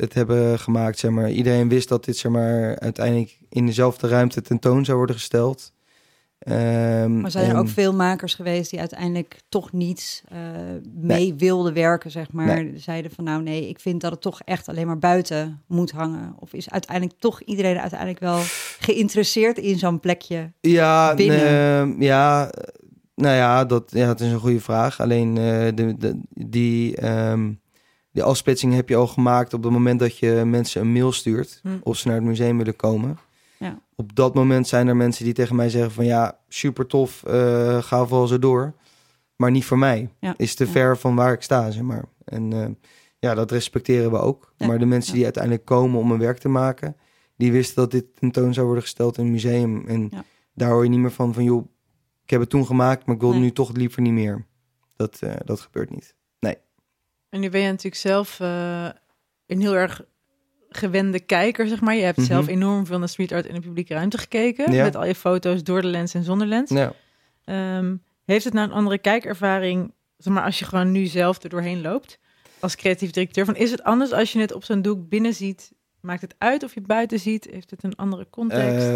[0.00, 1.30] het hebben gemaakt, zeg maar.
[1.30, 5.72] Iedereen wist dat dit, zeg maar, uiteindelijk in dezelfde ruimte tentoon zou worden gesteld.
[6.44, 10.38] Ehm, Maar zijn er en- ook veel makers geweest die uiteindelijk toch niet eh,
[10.94, 12.64] mee wilden werken, zeg maar?
[12.76, 16.34] Zeiden van nou nee, ik vind dat het toch echt alleen maar buiten moet hangen.
[16.38, 18.38] Of is uiteindelijk toch iedereen uiteindelijk wel
[18.78, 20.52] geïnteresseerd in zo'n plekje?
[20.60, 21.38] Ja, binnen?
[21.46, 22.50] ehm, ja,
[23.14, 25.00] nou ja dat, ja, dat is een goede vraag.
[25.00, 25.42] Alleen eh,
[25.74, 27.52] de, de, die, ehm,
[28.12, 31.60] die afsplitsing heb je al gemaakt op het moment dat je mensen een mail stuurt
[31.62, 31.68] Hm.
[31.82, 33.18] of ze naar het museum willen komen.
[33.58, 33.82] Ja.
[33.94, 37.82] Op dat moment zijn er mensen die tegen mij zeggen van ja, super tof, eh,
[37.82, 38.74] ga vooral zo door.
[39.36, 40.10] Maar niet voor mij.
[40.20, 40.34] Ja.
[40.36, 40.70] Is te Ja.
[40.70, 42.04] ver van waar ik sta, zeg maar.
[42.24, 42.66] En eh,
[43.18, 44.52] ja, dat respecteren we ook.
[44.56, 44.66] Ja.
[44.66, 45.14] Maar de mensen Ja.
[45.16, 46.96] die uiteindelijk komen om een werk te maken,
[47.36, 49.86] die wisten dat dit tentoon zou worden gesteld in een museum.
[49.86, 50.24] En Ja.
[50.54, 51.66] daar hoor je niet meer van van joh,
[52.24, 53.40] ik heb het toen gemaakt, maar ik wil Nee.
[53.40, 54.46] nu toch liever niet meer.
[54.96, 56.14] Dat, eh, dat gebeurt niet.
[57.28, 58.88] En nu ben je natuurlijk zelf eh,
[59.46, 60.04] een heel erg
[60.76, 61.94] gewende kijker, zeg maar.
[61.94, 62.26] Je hebt Mhm.
[62.26, 64.72] zelf enorm veel naar street art in de publieke ruimte gekeken.
[64.72, 64.82] Ja.
[64.84, 66.70] Met al je foto's door de lens en zonder lens.
[66.70, 66.92] Ja.
[67.44, 71.48] Ehm, heeft het nou een andere kijkervaring, zeg maar, als je gewoon nu zelf er
[71.48, 72.18] doorheen loopt?
[72.60, 75.72] Als creatief directeur, van is het anders als je het op zo'n doek binnen ziet?
[76.00, 77.48] Maakt het uit of je buiten ziet?
[77.50, 78.86] Heeft het een andere context?
[78.88, 78.94] Eh,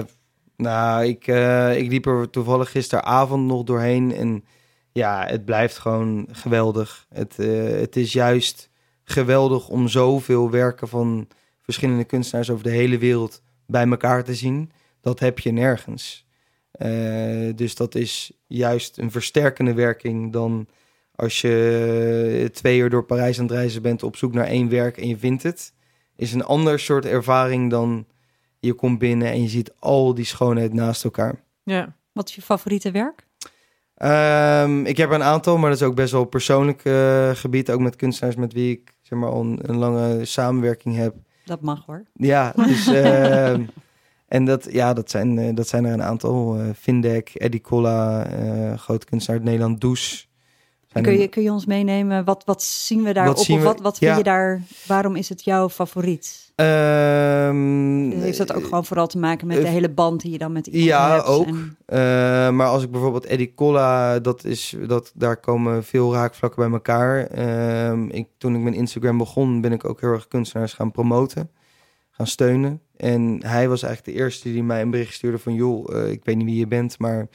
[0.57, 4.15] nou, ik, eh, ik liep er toevallig gisteravond nog doorheen.
[4.15, 4.45] En
[4.93, 7.07] ja, het blijft gewoon geweldig.
[7.09, 8.71] Het, eh, het is juist
[9.05, 11.29] geweldig om zoveel werken van
[11.69, 14.71] verschillende kunstenaars over de hele wereld bij elkaar te zien.
[15.01, 16.27] Dat heb je nergens.
[16.71, 20.69] Eh, dus dat is juist een versterkende werking dan
[21.15, 24.97] als je twee uur door Parijs aan het reizen bent op zoek naar één werk
[24.97, 25.73] en je vindt het.
[26.17, 28.07] Is een ander soort ervaring dan
[28.61, 31.43] je komt binnen en je ziet al die schoonheid naast elkaar.
[31.63, 31.97] ja.
[32.13, 33.27] Wat is je favoriete werk?
[33.95, 37.71] Ehm, ik heb er een aantal, maar dat is ook best wel persoonlijk eh, gebied.
[37.71, 41.15] Ook met kunstenaars met wie ik zeg maar, al een, een lange samenwerking heb.
[41.49, 42.03] Dat mag hoor.
[42.13, 43.63] Ja, dus, ehm,
[44.29, 46.57] en dat, ja, dat, zijn, eh, dat zijn er een aantal.
[46.59, 50.29] eh Vindek, Eddie Colla, eh grote kunstenaar uit Nederland, Does.
[51.03, 52.25] Kun je, kun je ons meenemen?
[52.25, 53.37] Wat, wat zien we daarop?
[53.37, 53.59] Of we?
[53.59, 54.17] wat, wat vind Ja.
[54.17, 54.63] je daar?
[54.87, 56.48] Waarom is het jouw favoriet?
[56.59, 60.39] Ehm, Heeft dat ook gewoon vooral te maken met eh, de hele band die je
[60.39, 61.27] dan met iemand ja, hebt?
[61.27, 61.47] ook.
[61.47, 61.99] En- Eh,
[62.51, 67.27] maar als ik bijvoorbeeld Eddie Colla, dat is, dat, daar komen veel raakvlakken bij elkaar.
[67.27, 71.51] Ehm, ik, toen ik mijn Instagram begon, ben ik ook heel erg kunstenaars gaan promoten,
[72.11, 72.81] gaan steunen.
[72.97, 76.25] En hij was eigenlijk de eerste die mij een bericht stuurde van, joh, eh, ik
[76.25, 77.29] weet niet wie je bent, maar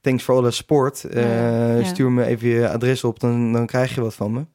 [0.00, 1.04] thanks for all the support.
[1.04, 1.84] Eh, Ja, ja.
[1.84, 4.46] Stuur me even je adres op, dan, dan krijg je wat van me.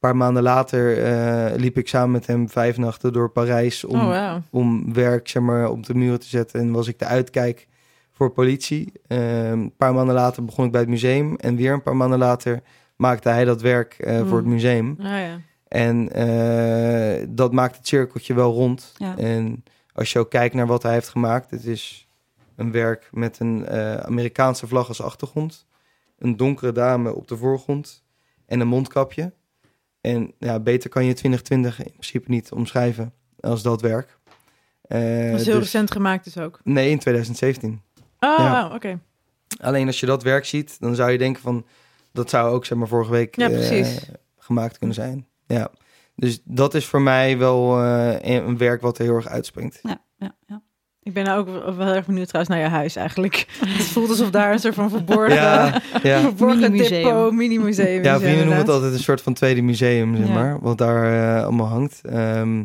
[0.00, 4.00] Een paar maanden later eh, liep ik samen met hem vijf nachten door Parijs om,
[4.00, 6.60] oh, om werk zeg maar, op de muren te zetten.
[6.60, 7.68] En was ik de uitkijk
[8.12, 8.92] voor politie.
[9.06, 9.22] Ehm,
[9.52, 11.36] een paar maanden later begon ik bij het museum.
[11.36, 12.60] En weer een paar maanden later
[12.96, 14.52] maakte hij dat werk eh, voor het Hmm.
[14.52, 14.96] museum.
[14.98, 15.40] Ah, ja.
[15.68, 18.94] En eh, dat maakt het cirkeltje wel rond.
[18.96, 19.16] Ja.
[19.18, 22.08] En als je ook kijkt naar wat hij heeft gemaakt, het is
[22.56, 23.68] een werk met een
[24.04, 25.66] Amerikaanse vlag als achtergrond,
[26.18, 28.04] een donkere dame op de voorgrond
[28.46, 29.32] en een mondkapje.
[30.00, 34.18] En ja, beter kan je 2020 in principe niet omschrijven als dat werk.
[34.82, 36.60] Eh, Dat is heel dus- recent gemaakt dus ook.
[36.64, 37.82] Nee, in 2017.
[38.20, 38.74] Oh, Ja.
[38.74, 39.00] oké.
[39.60, 41.66] Alleen als je dat werk ziet, dan zou je denken van...
[42.12, 43.86] dat zou ook zeg maar vorige week Ja, eh,
[44.38, 45.26] gemaakt kunnen zijn.
[45.46, 45.70] Ja.
[46.16, 49.78] Dus dat is voor mij wel eh, een een werk wat er heel erg uitspringt.
[49.82, 50.62] Ja, ja, ja.
[51.10, 53.46] Ik ben nou ook wel erg benieuwd trouwens naar je huis eigenlijk.
[53.66, 56.20] Het voelt alsof daar een soort van verborgen, Ja, ja.
[56.30, 57.02] verborgen Mini-museum.
[57.04, 60.32] depot, mini-museum ja is, vrienden noemen het altijd een soort van tweede museum, zeg Ja.
[60.32, 60.60] maar.
[60.60, 62.00] Wat daar eh, allemaal hangt.
[62.04, 62.64] Ehm,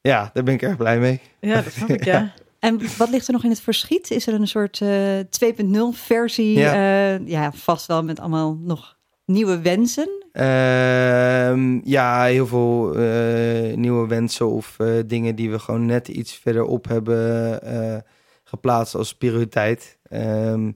[0.00, 1.20] ja, daar ben ik erg blij mee.
[1.40, 2.32] Ja, dat snap ik, ja.
[2.58, 4.10] En wat ligt er nog in het verschiet?
[4.10, 5.18] Is er een soort eh
[5.64, 6.58] 2.0 versie?
[6.58, 6.74] Ja.
[6.74, 7.18] Ja.
[7.24, 8.96] ja, vast wel met allemaal nog
[9.28, 10.08] nieuwe wensen.
[10.32, 16.34] Ehm, ja, heel veel eh, nieuwe wensen of eh, dingen die we gewoon net iets
[16.34, 17.96] verderop hebben eh,
[18.44, 19.98] geplaatst als prioriteit.
[20.08, 20.70] Ehm,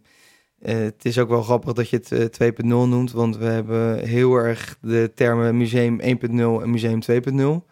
[0.62, 3.98] eh, het is ook wel grappig dat je het eh, 2.0 noemt, want we hebben
[3.98, 7.66] heel erg de termen museum 1.0 en museum 2.0.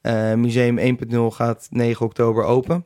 [0.00, 2.84] Eh, museum 1.0 gaat 9 oktober open.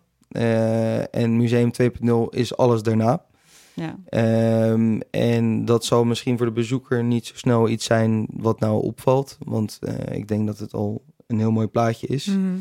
[1.11, 3.25] En museum 2.0 is alles daarna.
[3.81, 3.99] Ja.
[4.09, 8.83] Ehm, en dat zal misschien voor de bezoeker niet zo snel iets zijn wat nou
[8.83, 9.39] opvalt.
[9.45, 12.27] Want eh, ik denk dat het al een heel mooi plaatje is.
[12.27, 12.59] Mhm.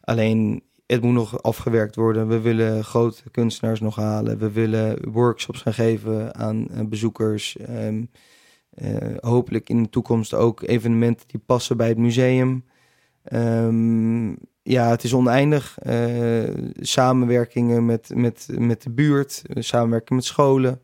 [0.00, 2.28] Alleen het moet nog afgewerkt worden.
[2.28, 4.38] We willen grote kunstenaars nog halen.
[4.38, 7.56] We willen workshops gaan geven aan eh, bezoekers.
[7.56, 8.04] Ehm,
[8.70, 12.64] eh, hopelijk in de toekomst ook evenementen die passen bij het museum.
[13.28, 14.28] Ehm,
[14.62, 15.78] ja, het is oneindig.
[15.78, 20.80] Eh, samenwerkingen met, met, met de buurt, eh, samenwerken met scholen.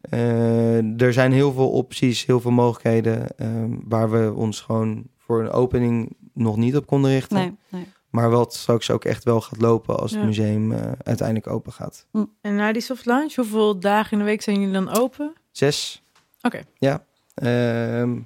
[0.00, 5.40] Eh, er zijn heel veel opties, heel veel mogelijkheden ehm, waar we ons gewoon voor
[5.40, 7.36] een opening nog niet op konden richten.
[7.36, 7.86] Nee, nee.
[8.10, 10.16] Maar wat straks ook echt wel gaat lopen als Ja.
[10.16, 12.06] het museum eh, uiteindelijk open gaat.
[12.40, 15.32] En na die soft launch, hoeveel dagen in de week zijn jullie dan open?
[15.50, 16.02] Zes.
[16.42, 16.62] Oké.
[16.78, 17.04] Ja.
[17.34, 18.18] Ehm,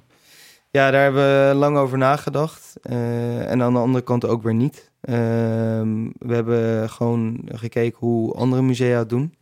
[0.71, 2.75] ja, daar hebben we lang over nagedacht.
[2.81, 4.91] Eh, en aan de andere kant ook weer niet.
[5.01, 9.37] Ehm, we hebben gewoon gekeken hoe andere musea het doen.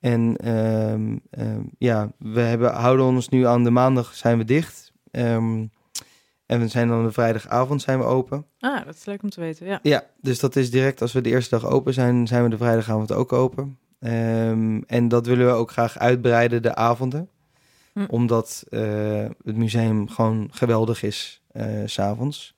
[0.00, 4.92] En ehm, ehm, ja, we hebben, houden ons nu aan de maandag zijn we dicht.
[5.10, 8.46] En we zijn dan de vrijdagavond zijn we open.
[8.58, 9.78] Ah, dat is leuk om te weten, ja.
[9.82, 12.56] Ja, dus dat is direct als we de eerste dag open zijn, zijn we de
[12.56, 13.78] vrijdagavond ook open.
[14.86, 17.28] En dat willen we ook graag uitbreiden, de avonden.
[17.94, 18.04] Hm.
[18.08, 22.54] Omdat eh, het museum gewoon geweldig is, eh, s s'avonds.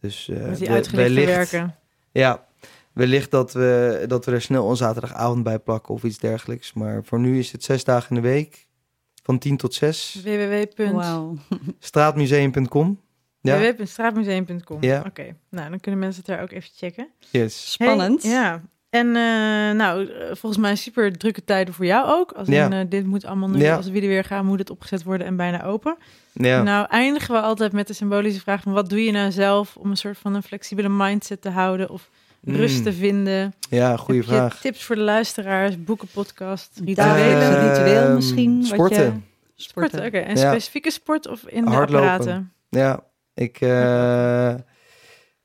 [0.00, 1.76] Dus eh, Met die we- wellicht- werken.
[2.12, 2.46] Ja,
[2.92, 6.72] wellicht dat we, dat we er snel een zaterdagavond bij plakken of iets dergelijks.
[6.72, 8.68] Maar voor nu is het zes dagen in de week,
[9.22, 10.20] van 10 tot 6.
[10.24, 10.92] www.
[10.92, 11.36] Wauw.
[11.78, 13.00] Straatmuseum.com.
[13.40, 14.82] Ja, www.straatmuseum.com.
[14.82, 15.02] Ja.
[15.06, 17.08] Oké, nou dan kunnen mensen het daar ook even checken.
[17.30, 17.72] yes.
[17.72, 18.22] Spannend.
[18.22, 18.62] Hey, ja.
[18.90, 22.32] En eh, nou, eh, volgens mij super drukke tijden voor jou ook.
[22.32, 22.64] Als Ja.
[22.64, 23.76] in, eh, dit moet allemaal nu, Ja.
[23.76, 25.96] als we er weer gaan, moet het opgezet worden en bijna open.
[26.32, 26.62] Ja.
[26.62, 29.90] Nou eindigen we altijd met de symbolische vraag van wat doe je nou zelf om
[29.90, 32.08] een soort van een flexibele mindset te houden of
[32.44, 32.82] rust Mm.
[32.84, 33.54] te vinden?
[33.70, 34.60] Ja, goede Heb je vraag.
[34.60, 37.68] tips voor de luisteraars, boeken, podcast, rituelen?
[37.68, 38.58] Ritueel misschien.
[38.58, 39.04] wat sporten.
[39.04, 39.12] je-
[39.54, 40.06] Sporten, sporten.
[40.06, 40.18] oké.
[40.28, 40.48] En Ja.
[40.50, 42.08] specifieke sport of in de Hardlopen.
[42.08, 42.52] apparaten?
[42.68, 43.00] Ja,
[43.34, 43.58] ik.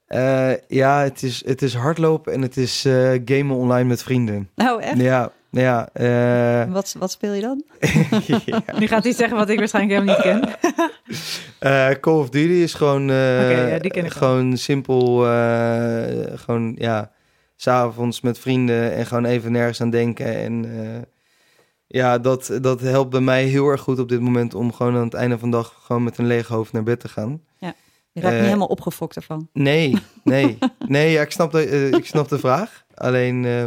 [0.08, 4.50] Eh, ja, het is, het is hardlopen en het is eh, gamen online met vrienden.
[4.56, 4.98] Nou, echt?
[5.02, 5.90] Ja, ja.
[5.94, 7.64] eh, Wat, wat speel je dan?
[8.46, 8.62] ja.
[8.80, 10.50] Nu gaat hij zeggen wat ik waarschijnlijk helemaal niet ken.
[11.60, 13.02] Eh, Call of Duty is gewoon.
[13.10, 14.30] eh, Oké, ja, die ken ik wel.
[14.30, 15.26] Gewoon simpel.
[15.28, 16.04] eh,
[16.36, 17.12] gewoon, ja.
[17.56, 20.36] S'avonds met vrienden en gewoon even nergens aan denken.
[20.36, 21.02] En eh,
[21.88, 25.04] ja, dat, dat helpt bij mij heel erg goed op dit moment om gewoon aan
[25.04, 27.42] het einde van de dag gewoon met een leeg hoofd naar bed te gaan.
[28.16, 29.50] Je raakt Eh, niet helemaal opgefokt ervan.
[29.54, 30.58] Nee, nee.
[30.88, 32.86] nee, ja, ik, snap de, eh, ik snap de vraag.
[32.94, 33.66] Alleen, eh,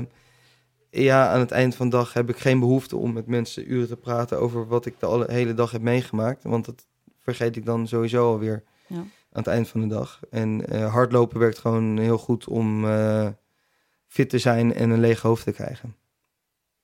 [0.90, 3.88] ja, aan het eind van de dag heb ik geen behoefte om met mensen uren
[3.88, 6.42] te praten over wat ik de alle, hele dag heb meegemaakt.
[6.44, 6.86] Want dat
[7.18, 8.96] vergeet ik dan sowieso alweer Ja.
[8.96, 10.20] aan het eind van de dag.
[10.30, 13.28] En eh, hardlopen werkt gewoon heel goed om eh,
[14.06, 15.96] fit te zijn en een leeg hoofd te krijgen.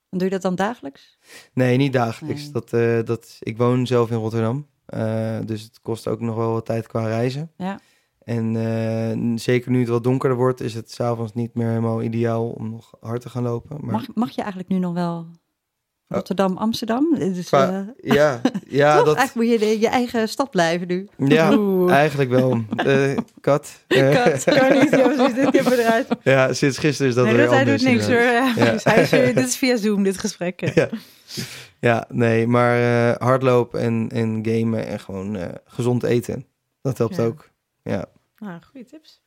[0.09, 1.17] En doe je dat dan dagelijks?
[1.53, 2.41] Nee, niet dagelijks.
[2.43, 2.51] Nee.
[2.51, 4.67] Dat, eh, dat, ik woon zelf in Rotterdam.
[4.85, 7.51] Eh, dus het kost ook nog wel wat tijd qua reizen.
[7.57, 7.79] Ja.
[8.23, 12.49] En eh, zeker nu het wat donkerder wordt, is het s'avonds niet meer helemaal ideaal
[12.49, 13.77] om nog hard te gaan lopen.
[13.81, 15.27] Maar Mag, mag je eigenlijk nu nog wel
[16.07, 17.15] Rotterdam, Amsterdam.
[17.19, 19.05] Dus, Qua- Ja, ja, toch?
[19.05, 21.07] dat, Eigenlijk moet je de- je eigen stad blijven nu.
[21.17, 21.91] ja Oeh.
[21.93, 22.61] eigenlijk wel.
[23.41, 23.83] Kat.
[23.87, 24.43] Dus
[25.51, 26.07] dit eruit.
[26.23, 27.81] ja, sinds gisteren is dat nee, weer dat, hij anders.
[27.83, 28.15] doet niks hoor.
[28.17, 28.55] inderdaad.
[28.55, 28.65] Ja.
[28.65, 28.71] Ja.
[28.71, 30.73] Dus hij is, dit is via Zoom, dit gesprek.
[30.75, 30.89] Ja.
[31.79, 32.79] Ja, nee, maar
[33.11, 36.45] eh, hardlopen en, en gamen en gewoon eh, gezond eten.
[36.81, 37.23] Dat helpt Ja.
[37.23, 37.49] ook.
[37.83, 38.05] Ja,
[38.37, 39.21] Nou, goede tips.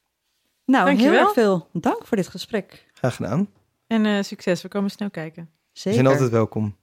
[0.64, 1.12] Nou, Dankjewel.
[1.12, 2.86] heel erg veel dank voor dit gesprek.
[2.92, 3.48] graag gedaan.
[3.86, 5.42] En eh, succes, we komen snel kijken.
[5.42, 5.98] We Zeker.
[6.00, 6.76] zijn altijd welkom.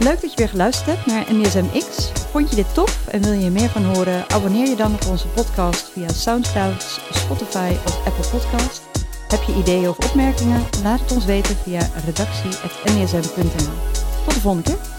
[0.00, 2.10] Leuk dat je weer geluisterd hebt naar NDSMX.
[2.12, 4.30] Vond je dit tof en wil je meer van horen?
[4.30, 8.82] Abonneer je dan op onze podcast via Soundcloud, Spotify of Apple Podcast.
[9.28, 10.62] Heb je ideeën of opmerkingen?
[10.82, 13.97] Laat het ons weten via redactie.nsm.nl.
[14.28, 14.97] Tot de volgende.